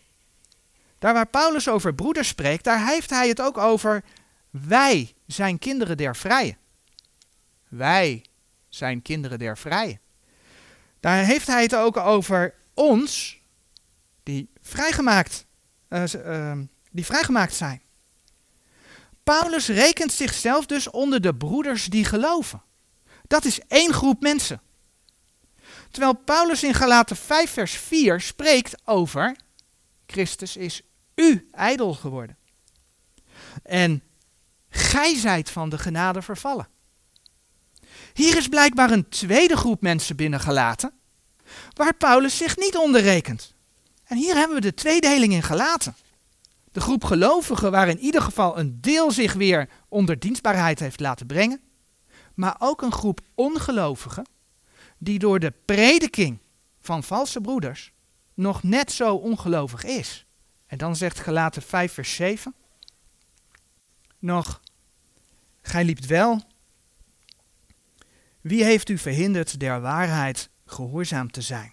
Daar 0.99 1.15
waar 1.15 1.27
Paulus 1.27 1.69
over 1.69 1.95
broeders 1.95 2.29
spreekt, 2.29 2.65
daar 2.65 2.87
heeft 2.87 3.11
hij 3.11 3.29
het 3.29 3.41
ook 3.41 3.59
over 3.59 4.05
wij 4.51 5.15
zijn 5.27 5.59
kinderen 5.59 5.97
der 5.97 6.17
vrije. 6.17 6.57
Wij 7.69 8.25
zijn 8.69 9.03
kinderen 9.03 9.39
der 9.39 9.59
vrije. 9.59 9.99
Daar 11.01 11.25
heeft 11.25 11.47
hij 11.47 11.63
het 11.63 11.75
ook 11.75 11.97
over 11.97 12.55
ons, 12.75 13.41
die 14.23 14.51
vrijgemaakt, 14.61 15.47
uh, 15.89 16.59
die 16.91 17.05
vrijgemaakt 17.05 17.55
zijn. 17.55 17.83
Paulus 19.23 19.69
rekent 19.69 20.13
zichzelf 20.13 20.67
dus 20.67 20.91
onder 20.91 21.21
de 21.21 21.35
broeders 21.35 21.87
die 21.87 22.05
geloven. 22.05 22.63
Dat 23.27 23.45
is 23.45 23.61
één 23.69 23.93
groep 23.93 24.21
mensen. 24.21 24.63
Terwijl 25.93 26.15
Paulus 26.15 26.63
in 26.63 26.75
Galaten 26.75 27.17
5 27.17 27.51
vers 27.51 27.73
4 27.73 28.21
spreekt 28.21 28.75
over 28.85 29.37
Christus 30.07 30.57
is 30.57 30.83
u 31.15 31.49
ijdel 31.53 31.95
geworden. 31.95 32.37
En 33.63 34.03
gij 34.69 35.17
zijt 35.17 35.51
van 35.51 35.69
de 35.69 35.79
genade 35.79 36.23
vervallen. 36.23 36.69
Hier 38.13 38.37
is 38.37 38.49
blijkbaar 38.49 38.91
een 38.91 39.09
tweede 39.09 39.57
groep 39.57 39.81
mensen 39.81 40.17
binnengelaten, 40.17 40.93
waar 41.73 41.95
Paulus 41.95 42.37
zich 42.37 42.57
niet 42.57 42.77
onder 42.77 43.01
rekent. 43.01 43.55
En 44.05 44.17
hier 44.17 44.35
hebben 44.35 44.57
we 44.57 44.63
de 44.63 44.75
tweedeling 44.75 45.33
in 45.33 45.43
gelaten. 45.43 45.97
De 46.73 46.81
groep 46.81 47.05
gelovigen 47.05 47.71
waar 47.71 47.89
in 47.89 47.99
ieder 47.99 48.23
geval 48.23 48.59
een 48.59 48.81
deel 48.81 49.11
zich 49.11 49.33
weer 49.33 49.69
onder 49.89 50.19
dienstbaarheid 50.19 50.79
heeft 50.79 51.01
laten 51.01 51.27
brengen, 51.27 51.61
maar 52.35 52.57
ook 52.59 52.83
een 52.83 52.93
groep 52.93 53.21
ongelovigen 53.35 54.25
die 55.03 55.19
door 55.19 55.39
de 55.39 55.53
prediking 55.65 56.39
van 56.81 57.03
valse 57.03 57.41
broeders 57.41 57.93
nog 58.35 58.63
net 58.63 58.93
zo 58.93 59.15
ongelovig 59.15 59.85
is. 59.85 60.27
En 60.67 60.79
dan 60.79 60.97
zegt 60.97 61.21
gelaten 61.21 61.63
5 61.63 61.93
vers 61.93 62.15
7 62.15 62.55
nog, 64.19 64.61
gij 65.63 65.85
liept 65.85 66.07
wel. 66.07 66.43
Wie 68.41 68.65
heeft 68.65 68.89
u 68.89 68.99
verhinderd 68.99 69.61
der 69.61 69.81
waarheid 69.81 70.51
gehoorzaam 70.67 71.31
te 71.31 71.43
zijn? 71.43 71.73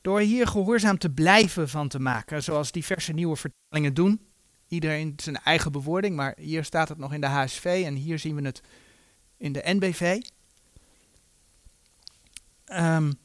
Door 0.00 0.20
hier 0.20 0.46
gehoorzaam 0.46 0.98
te 0.98 1.10
blijven 1.10 1.68
van 1.68 1.88
te 1.88 1.98
maken, 1.98 2.42
zoals 2.42 2.72
diverse 2.72 3.12
nieuwe 3.12 3.36
vertalingen 3.36 3.94
doen. 3.94 4.20
Iedereen 4.68 5.12
zijn 5.16 5.36
eigen 5.36 5.72
bewoording, 5.72 6.16
maar 6.16 6.34
hier 6.36 6.64
staat 6.64 6.88
het 6.88 6.98
nog 6.98 7.12
in 7.12 7.20
de 7.20 7.26
HSV 7.26 7.82
en 7.86 7.94
hier 7.94 8.18
zien 8.18 8.34
we 8.34 8.42
het 8.42 8.60
in 9.36 9.52
de 9.52 9.62
NBV. 9.64 10.20
Um, 12.76 13.18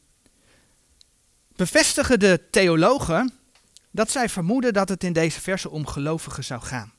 bevestigen 1.55 2.19
de 2.19 2.47
theologen 2.51 3.33
dat 3.91 4.11
zij 4.11 4.29
vermoeden 4.29 4.73
dat 4.73 4.89
het 4.89 5.03
in 5.03 5.13
deze 5.13 5.41
verse 5.41 5.69
om 5.69 5.87
gelovigen 5.87 6.43
zou 6.43 6.61
gaan. 6.61 6.93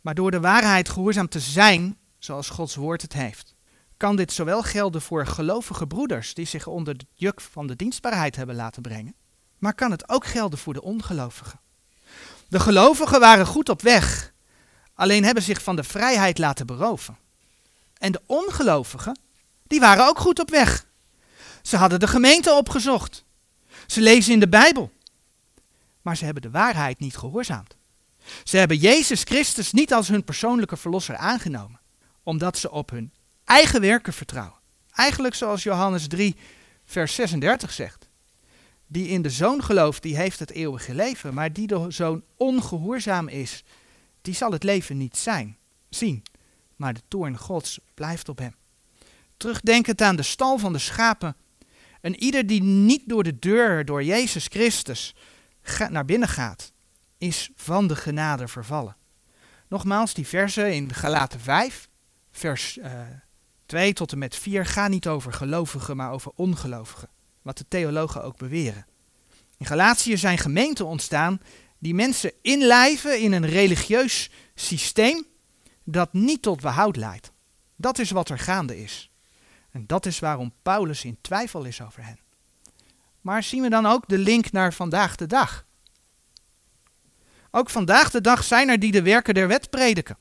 Maar 0.00 0.14
door 0.14 0.30
de 0.30 0.40
waarheid 0.40 0.88
gehoorzaam 0.88 1.28
te 1.28 1.40
zijn, 1.40 1.98
zoals 2.18 2.48
Gods 2.48 2.74
woord 2.74 3.02
het 3.02 3.12
heeft, 3.12 3.54
kan 3.96 4.16
dit 4.16 4.32
zowel 4.32 4.62
gelden 4.62 5.02
voor 5.02 5.26
gelovige 5.26 5.86
broeders 5.86 6.34
die 6.34 6.46
zich 6.46 6.66
onder 6.66 6.94
het 6.94 7.04
juk 7.14 7.40
van 7.40 7.66
de 7.66 7.76
dienstbaarheid 7.76 8.36
hebben 8.36 8.56
laten 8.56 8.82
brengen, 8.82 9.14
maar 9.58 9.74
kan 9.74 9.90
het 9.90 10.08
ook 10.08 10.26
gelden 10.26 10.58
voor 10.58 10.72
de 10.72 10.82
ongelovigen. 10.82 11.60
De 12.48 12.60
gelovigen 12.60 13.20
waren 13.20 13.46
goed 13.46 13.68
op 13.68 13.82
weg, 13.82 14.32
alleen 14.94 15.24
hebben 15.24 15.42
zich 15.42 15.62
van 15.62 15.76
de 15.76 15.84
vrijheid 15.84 16.38
laten 16.38 16.66
beroven. 16.66 17.18
En 17.98 18.12
de 18.12 18.22
ongelovigen, 18.26 19.18
die 19.66 19.80
waren 19.80 20.06
ook 20.06 20.18
goed 20.18 20.38
op 20.38 20.50
weg. 20.50 20.88
Ze 21.62 21.76
hadden 21.76 22.00
de 22.00 22.06
gemeente 22.06 22.52
opgezocht. 22.52 23.24
Ze 23.86 24.00
lezen 24.00 24.32
in 24.32 24.40
de 24.40 24.48
Bijbel. 24.48 24.92
Maar 26.02 26.16
ze 26.16 26.24
hebben 26.24 26.42
de 26.42 26.50
waarheid 26.50 26.98
niet 26.98 27.16
gehoorzaamd. 27.16 27.76
Ze 28.44 28.56
hebben 28.56 28.76
Jezus 28.76 29.22
Christus 29.22 29.72
niet 29.72 29.92
als 29.92 30.08
hun 30.08 30.24
persoonlijke 30.24 30.76
verlosser 30.76 31.16
aangenomen, 31.16 31.80
omdat 32.22 32.58
ze 32.58 32.70
op 32.70 32.90
hun 32.90 33.12
eigen 33.44 33.80
werken 33.80 34.12
vertrouwen. 34.12 34.58
Eigenlijk 34.90 35.34
zoals 35.34 35.62
Johannes 35.62 36.06
3, 36.08 36.36
vers 36.84 37.14
36 37.14 37.72
zegt. 37.72 38.08
die 38.86 39.08
in 39.08 39.22
de 39.22 39.30
zoon 39.30 39.64
gelooft, 39.64 40.02
die 40.02 40.16
heeft 40.16 40.38
het 40.38 40.50
eeuwige 40.50 40.94
leven. 40.94 41.34
Maar 41.34 41.52
die 41.52 41.66
de 41.66 41.86
zoon 41.88 42.22
ongehoorzaam 42.36 43.28
is, 43.28 43.64
die 44.22 44.34
zal 44.34 44.52
het 44.52 44.62
leven 44.62 44.96
niet 44.96 45.16
zijn, 45.16 45.56
zien. 45.88 46.22
Maar 46.76 46.94
de 46.94 47.02
toorn 47.08 47.38
gods 47.38 47.80
blijft 47.94 48.28
op 48.28 48.38
hem. 48.38 48.54
Terugdenkend 49.36 50.00
aan 50.00 50.16
de 50.16 50.22
stal 50.22 50.58
van 50.58 50.72
de 50.72 50.78
schapen. 50.78 51.36
En 52.00 52.22
ieder 52.22 52.46
die 52.46 52.62
niet 52.62 53.08
door 53.08 53.22
de 53.22 53.38
deur, 53.38 53.84
door 53.84 54.04
Jezus 54.04 54.46
Christus, 54.46 55.14
naar 55.88 56.04
binnen 56.04 56.28
gaat, 56.28 56.72
is 57.18 57.50
van 57.54 57.86
de 57.86 57.96
genade 57.96 58.48
vervallen. 58.48 58.96
Nogmaals, 59.68 60.14
die 60.14 60.26
versen 60.26 60.74
in 60.74 60.94
Galaten 60.94 61.40
5, 61.40 61.88
vers 62.30 62.76
uh, 62.76 62.90
2 63.66 63.92
tot 63.92 64.12
en 64.12 64.18
met 64.18 64.36
4 64.36 64.66
gaan 64.66 64.90
niet 64.90 65.08
over 65.08 65.32
gelovigen, 65.32 65.96
maar 65.96 66.12
over 66.12 66.32
ongelovigen. 66.34 67.08
Wat 67.42 67.58
de 67.58 67.64
theologen 67.68 68.22
ook 68.24 68.36
beweren. 68.36 68.86
In 69.58 69.66
Galatië 69.66 70.16
zijn 70.16 70.38
gemeenten 70.38 70.86
ontstaan 70.86 71.40
die 71.78 71.94
mensen 71.94 72.32
inlijven 72.42 73.20
in 73.20 73.32
een 73.32 73.46
religieus 73.46 74.30
systeem 74.54 75.24
dat 75.84 76.12
niet 76.12 76.42
tot 76.42 76.60
behoud 76.60 76.96
leidt. 76.96 77.32
Dat 77.76 77.98
is 77.98 78.10
wat 78.10 78.28
er 78.28 78.38
gaande 78.38 78.82
is. 78.82 79.09
En 79.70 79.86
dat 79.86 80.06
is 80.06 80.18
waarom 80.18 80.52
Paulus 80.62 81.04
in 81.04 81.18
twijfel 81.20 81.64
is 81.64 81.82
over 81.82 82.04
hen. 82.04 82.18
Maar 83.20 83.42
zien 83.42 83.62
we 83.62 83.68
dan 83.68 83.86
ook 83.86 84.08
de 84.08 84.18
link 84.18 84.52
naar 84.52 84.72
vandaag 84.72 85.16
de 85.16 85.26
dag? 85.26 85.64
Ook 87.50 87.70
vandaag 87.70 88.10
de 88.10 88.20
dag 88.20 88.44
zijn 88.44 88.68
er 88.68 88.78
die 88.78 88.92
de 88.92 89.02
werken 89.02 89.34
der 89.34 89.48
wet 89.48 89.70
prediken. 89.70 90.16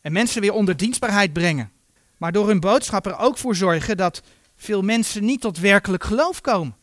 En 0.00 0.12
mensen 0.12 0.40
weer 0.40 0.52
onder 0.52 0.76
dienstbaarheid 0.76 1.32
brengen. 1.32 1.72
Maar 2.16 2.32
door 2.32 2.46
hun 2.46 2.60
boodschap 2.60 3.06
er 3.06 3.18
ook 3.18 3.38
voor 3.38 3.56
zorgen 3.56 3.96
dat 3.96 4.22
veel 4.56 4.82
mensen 4.82 5.24
niet 5.24 5.40
tot 5.40 5.58
werkelijk 5.58 6.04
geloof 6.04 6.40
komen. 6.40 6.76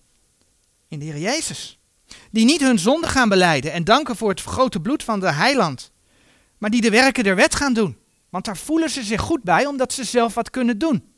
In 0.87 0.99
de 0.99 1.05
Heer 1.05 1.17
Jezus. 1.17 1.79
Die 2.31 2.45
niet 2.45 2.61
hun 2.61 2.79
zonde 2.79 3.07
gaan 3.07 3.29
beleiden 3.29 3.71
en 3.71 3.83
danken 3.83 4.15
voor 4.15 4.29
het 4.29 4.41
grote 4.41 4.79
bloed 4.79 5.03
van 5.03 5.19
de 5.19 5.31
heiland. 5.31 5.91
Maar 6.57 6.69
die 6.69 6.81
de 6.81 6.89
werken 6.89 7.23
der 7.23 7.35
wet 7.35 7.55
gaan 7.55 7.73
doen. 7.73 7.97
Want 8.29 8.45
daar 8.45 8.57
voelen 8.57 8.89
ze 8.89 9.03
zich 9.03 9.21
goed 9.21 9.43
bij 9.43 9.65
omdat 9.65 9.93
ze 9.93 10.03
zelf 10.03 10.33
wat 10.33 10.49
kunnen 10.49 10.77
doen. 10.77 11.16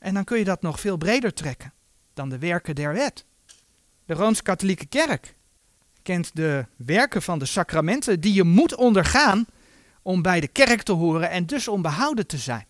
En 0.00 0.14
dan 0.14 0.24
kun 0.24 0.38
je 0.38 0.44
dat 0.44 0.62
nog 0.62 0.80
veel 0.80 0.96
breder 0.96 1.34
trekken 1.34 1.72
dan 2.14 2.28
de 2.28 2.38
werken 2.38 2.74
der 2.74 2.92
wet. 2.92 3.24
De 4.04 4.14
Rooms-Katholieke 4.14 4.86
Kerk 4.86 5.34
kent 6.02 6.30
de 6.34 6.66
werken 6.76 7.22
van 7.22 7.38
de 7.38 7.44
sacramenten 7.44 8.20
die 8.20 8.34
je 8.34 8.44
moet 8.44 8.74
ondergaan 8.74 9.46
om 10.02 10.22
bij 10.22 10.40
de 10.40 10.48
kerk 10.48 10.82
te 10.82 10.92
horen 10.92 11.30
en 11.30 11.46
dus 11.46 11.68
om 11.68 11.82
behouden 11.82 12.26
te 12.26 12.38
zijn. 12.38 12.66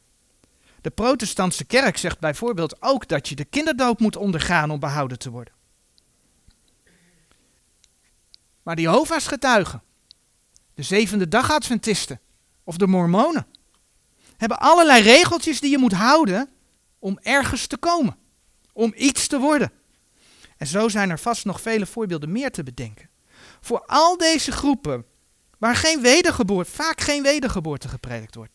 De 0.80 0.90
protestantse 0.90 1.64
kerk 1.64 1.96
zegt 1.96 2.18
bijvoorbeeld 2.18 2.82
ook 2.82 3.08
dat 3.08 3.28
je 3.28 3.34
de 3.34 3.44
kinderdoop 3.44 4.00
moet 4.00 4.16
ondergaan 4.16 4.70
om 4.70 4.80
behouden 4.80 5.18
te 5.18 5.30
worden. 5.30 5.54
Maar 8.62 8.76
de 8.76 8.82
Jehovah's 8.82 9.26
getuigen, 9.26 9.82
de 10.74 10.82
zevende 10.82 11.28
dagadventisten 11.28 12.20
of 12.64 12.76
de 12.76 12.86
mormonen, 12.86 13.46
hebben 14.36 14.58
allerlei 14.58 15.02
regeltjes 15.02 15.60
die 15.60 15.70
je 15.70 15.78
moet 15.78 15.92
houden 15.92 16.48
om 17.00 17.18
ergens 17.22 17.66
te 17.66 17.76
komen, 17.76 18.16
om 18.72 18.92
iets 18.96 19.26
te 19.26 19.38
worden. 19.38 19.72
En 20.56 20.66
zo 20.66 20.88
zijn 20.88 21.10
er 21.10 21.18
vast 21.18 21.44
nog 21.44 21.60
vele 21.60 21.86
voorbeelden 21.86 22.32
meer 22.32 22.50
te 22.50 22.62
bedenken. 22.62 23.08
Voor 23.60 23.86
al 23.86 24.16
deze 24.16 24.52
groepen 24.52 25.04
waar 25.58 25.76
geen 25.76 26.00
wedergeboorte, 26.00 26.70
vaak 26.70 27.00
geen 27.00 27.22
wedergeboorte 27.22 27.88
gepredikt 27.88 28.34
wordt. 28.34 28.52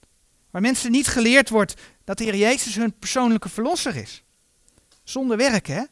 Waar 0.52 0.62
mensen 0.62 0.92
niet 0.92 1.08
geleerd 1.08 1.50
wordt 1.50 1.74
dat 2.04 2.18
de 2.18 2.24
Heer 2.24 2.36
Jezus 2.36 2.76
hun 2.76 2.98
persoonlijke 3.00 3.50
verlosser 3.50 3.96
is. 3.96 4.24
Zonder 5.04 5.38
werk, 5.38 5.68
hè? 5.68 5.84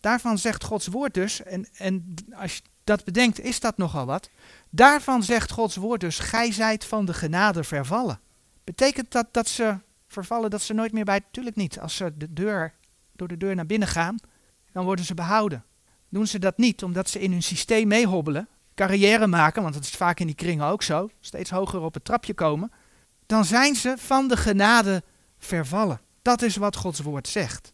Daarvan 0.00 0.38
zegt 0.38 0.64
Gods 0.64 0.86
woord 0.86 1.14
dus, 1.14 1.42
en, 1.42 1.68
en 1.76 2.14
als 2.32 2.54
je 2.54 2.62
dat 2.84 3.04
bedenkt, 3.04 3.40
is 3.40 3.60
dat 3.60 3.76
nogal 3.76 4.06
wat. 4.06 4.30
Daarvan 4.70 5.22
zegt 5.22 5.50
Gods 5.50 5.76
woord 5.76 6.00
dus, 6.00 6.18
gij 6.18 6.52
zijt 6.52 6.84
van 6.84 7.04
de 7.04 7.14
genade 7.14 7.64
vervallen. 7.64 8.20
Betekent 8.64 9.10
dat 9.10 9.26
dat 9.30 9.48
ze 9.48 9.78
vervallen, 10.12 10.50
dat 10.50 10.62
ze 10.62 10.74
nooit 10.74 10.92
meer 10.92 11.04
bij, 11.04 11.18
natuurlijk 11.18 11.56
niet. 11.56 11.80
Als 11.80 11.96
ze 11.96 12.16
de 12.16 12.32
deur, 12.32 12.74
door 13.12 13.28
de 13.28 13.36
deur 13.36 13.54
naar 13.54 13.66
binnen 13.66 13.88
gaan, 13.88 14.16
dan 14.72 14.84
worden 14.84 15.04
ze 15.04 15.14
behouden. 15.14 15.64
Doen 16.08 16.26
ze 16.26 16.38
dat 16.38 16.58
niet 16.58 16.82
omdat 16.82 17.08
ze 17.08 17.20
in 17.20 17.32
hun 17.32 17.42
systeem 17.42 17.88
meehobbelen, 17.88 18.48
carrière 18.74 19.26
maken, 19.26 19.62
want 19.62 19.74
dat 19.74 19.82
is 19.82 19.90
vaak 19.90 20.20
in 20.20 20.26
die 20.26 20.34
kringen 20.34 20.66
ook 20.66 20.82
zo, 20.82 21.10
steeds 21.20 21.50
hoger 21.50 21.80
op 21.80 21.94
het 21.94 22.04
trapje 22.04 22.34
komen, 22.34 22.72
dan 23.26 23.44
zijn 23.44 23.74
ze 23.74 23.94
van 23.98 24.28
de 24.28 24.36
genade 24.36 25.02
vervallen. 25.38 26.00
Dat 26.22 26.42
is 26.42 26.56
wat 26.56 26.76
Gods 26.76 27.00
woord 27.00 27.28
zegt. 27.28 27.72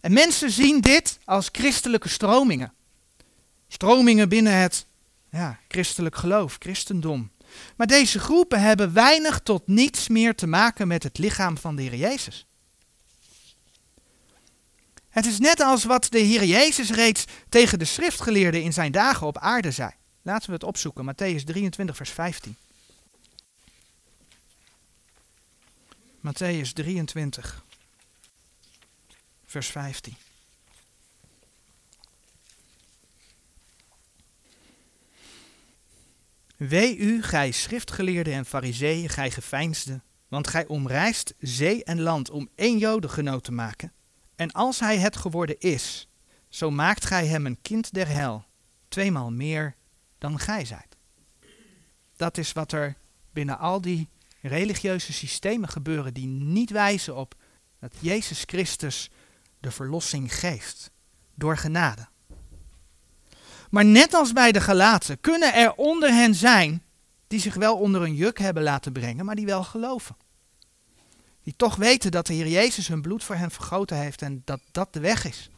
En 0.00 0.12
mensen 0.12 0.50
zien 0.50 0.80
dit 0.80 1.18
als 1.24 1.48
christelijke 1.52 2.08
stromingen. 2.08 2.72
Stromingen 3.68 4.28
binnen 4.28 4.60
het 4.60 4.86
ja, 5.30 5.58
christelijk 5.68 6.16
geloof, 6.16 6.56
christendom. 6.58 7.30
Maar 7.76 7.86
deze 7.86 8.18
groepen 8.18 8.60
hebben 8.60 8.92
weinig 8.92 9.40
tot 9.40 9.66
niets 9.66 10.08
meer 10.08 10.34
te 10.34 10.46
maken 10.46 10.88
met 10.88 11.02
het 11.02 11.18
lichaam 11.18 11.58
van 11.58 11.76
de 11.76 11.82
Heer 11.82 11.94
Jezus. 11.94 12.46
Het 15.08 15.26
is 15.26 15.38
net 15.38 15.60
als 15.60 15.84
wat 15.84 16.06
de 16.10 16.18
Heer 16.18 16.44
Jezus 16.44 16.90
reeds 16.90 17.24
tegen 17.48 17.78
de 17.78 17.84
schriftgeleerden 17.84 18.62
in 18.62 18.72
zijn 18.72 18.92
dagen 18.92 19.26
op 19.26 19.38
aarde 19.38 19.70
zei. 19.70 19.90
Laten 20.22 20.46
we 20.46 20.52
het 20.52 20.64
opzoeken, 20.64 21.04
Matthäus 21.04 21.44
23, 21.44 21.96
vers 21.96 22.10
15. 22.10 22.56
Matthäus 26.20 26.72
23, 26.72 27.64
vers 29.46 29.66
15. 29.66 30.16
Wee 36.68 36.96
u, 36.96 37.22
gij 37.22 37.50
schriftgeleerden 37.50 38.32
en 38.32 38.46
fariseeën, 38.46 39.08
gij 39.08 39.30
geveinsden, 39.30 40.02
want 40.28 40.48
gij 40.48 40.66
omreist 40.66 41.34
zee 41.38 41.84
en 41.84 42.00
land 42.00 42.30
om 42.30 42.48
één 42.54 42.78
jodengenoot 42.78 43.44
te 43.44 43.52
maken. 43.52 43.92
En 44.36 44.52
als 44.52 44.80
hij 44.80 44.98
het 44.98 45.16
geworden 45.16 45.58
is, 45.58 46.08
zo 46.48 46.70
maakt 46.70 47.04
gij 47.04 47.26
hem 47.26 47.46
een 47.46 47.62
kind 47.62 47.92
der 47.92 48.08
hel, 48.08 48.44
tweemaal 48.88 49.30
meer 49.30 49.76
dan 50.18 50.38
gij 50.38 50.64
zijt. 50.64 50.96
Dat 52.16 52.38
is 52.38 52.52
wat 52.52 52.72
er 52.72 52.96
binnen 53.32 53.58
al 53.58 53.80
die 53.80 54.08
religieuze 54.40 55.12
systemen 55.12 55.68
gebeuren 55.68 56.14
die 56.14 56.26
niet 56.26 56.70
wijzen 56.70 57.16
op 57.16 57.34
dat 57.78 57.94
Jezus 58.00 58.42
Christus 58.46 59.10
de 59.60 59.70
verlossing 59.70 60.34
geeft 60.34 60.90
door 61.34 61.56
genade. 61.56 62.08
Maar 63.70 63.84
net 63.84 64.14
als 64.14 64.32
bij 64.32 64.52
de 64.52 64.60
Galaten 64.60 65.20
kunnen 65.20 65.54
er 65.54 65.74
onder 65.74 66.12
hen 66.12 66.34
zijn 66.34 66.82
die 67.26 67.40
zich 67.40 67.54
wel 67.54 67.78
onder 67.78 68.02
een 68.02 68.14
juk 68.14 68.38
hebben 68.38 68.62
laten 68.62 68.92
brengen, 68.92 69.24
maar 69.24 69.34
die 69.34 69.46
wel 69.46 69.64
geloven. 69.64 70.16
Die 71.42 71.54
toch 71.56 71.76
weten 71.76 72.10
dat 72.10 72.26
de 72.26 72.34
Heer 72.34 72.48
Jezus 72.48 72.88
hun 72.88 73.02
bloed 73.02 73.24
voor 73.24 73.36
hen 73.36 73.50
vergoten 73.50 73.96
heeft 73.96 74.22
en 74.22 74.42
dat 74.44 74.60
dat 74.70 74.92
de 74.92 75.00
weg 75.00 75.24
is. 75.24 75.50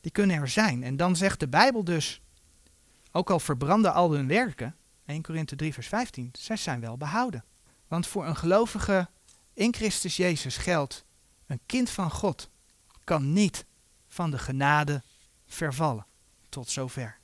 Die 0.00 0.10
kunnen 0.10 0.36
er 0.36 0.48
zijn. 0.48 0.82
En 0.82 0.96
dan 0.96 1.16
zegt 1.16 1.40
de 1.40 1.48
Bijbel 1.48 1.84
dus, 1.84 2.20
ook 3.12 3.30
al 3.30 3.40
verbranden 3.40 3.92
al 3.94 4.12
hun 4.12 4.28
werken, 4.28 4.76
1 5.06 5.22
Korinthe 5.22 5.56
3 5.56 5.72
vers 5.72 5.86
15, 5.86 6.30
zij 6.32 6.56
zijn 6.56 6.80
wel 6.80 6.96
behouden. 6.96 7.44
Want 7.88 8.06
voor 8.06 8.26
een 8.26 8.36
gelovige 8.36 9.08
in 9.54 9.74
Christus 9.74 10.16
Jezus 10.16 10.56
geldt, 10.56 11.04
een 11.46 11.60
kind 11.66 11.90
van 11.90 12.10
God 12.10 12.50
kan 13.04 13.32
niet 13.32 13.64
van 14.08 14.30
de 14.30 14.38
genade 14.38 15.02
vervallen. 15.46 16.06
Tot 16.48 16.70
zover. 16.70 17.20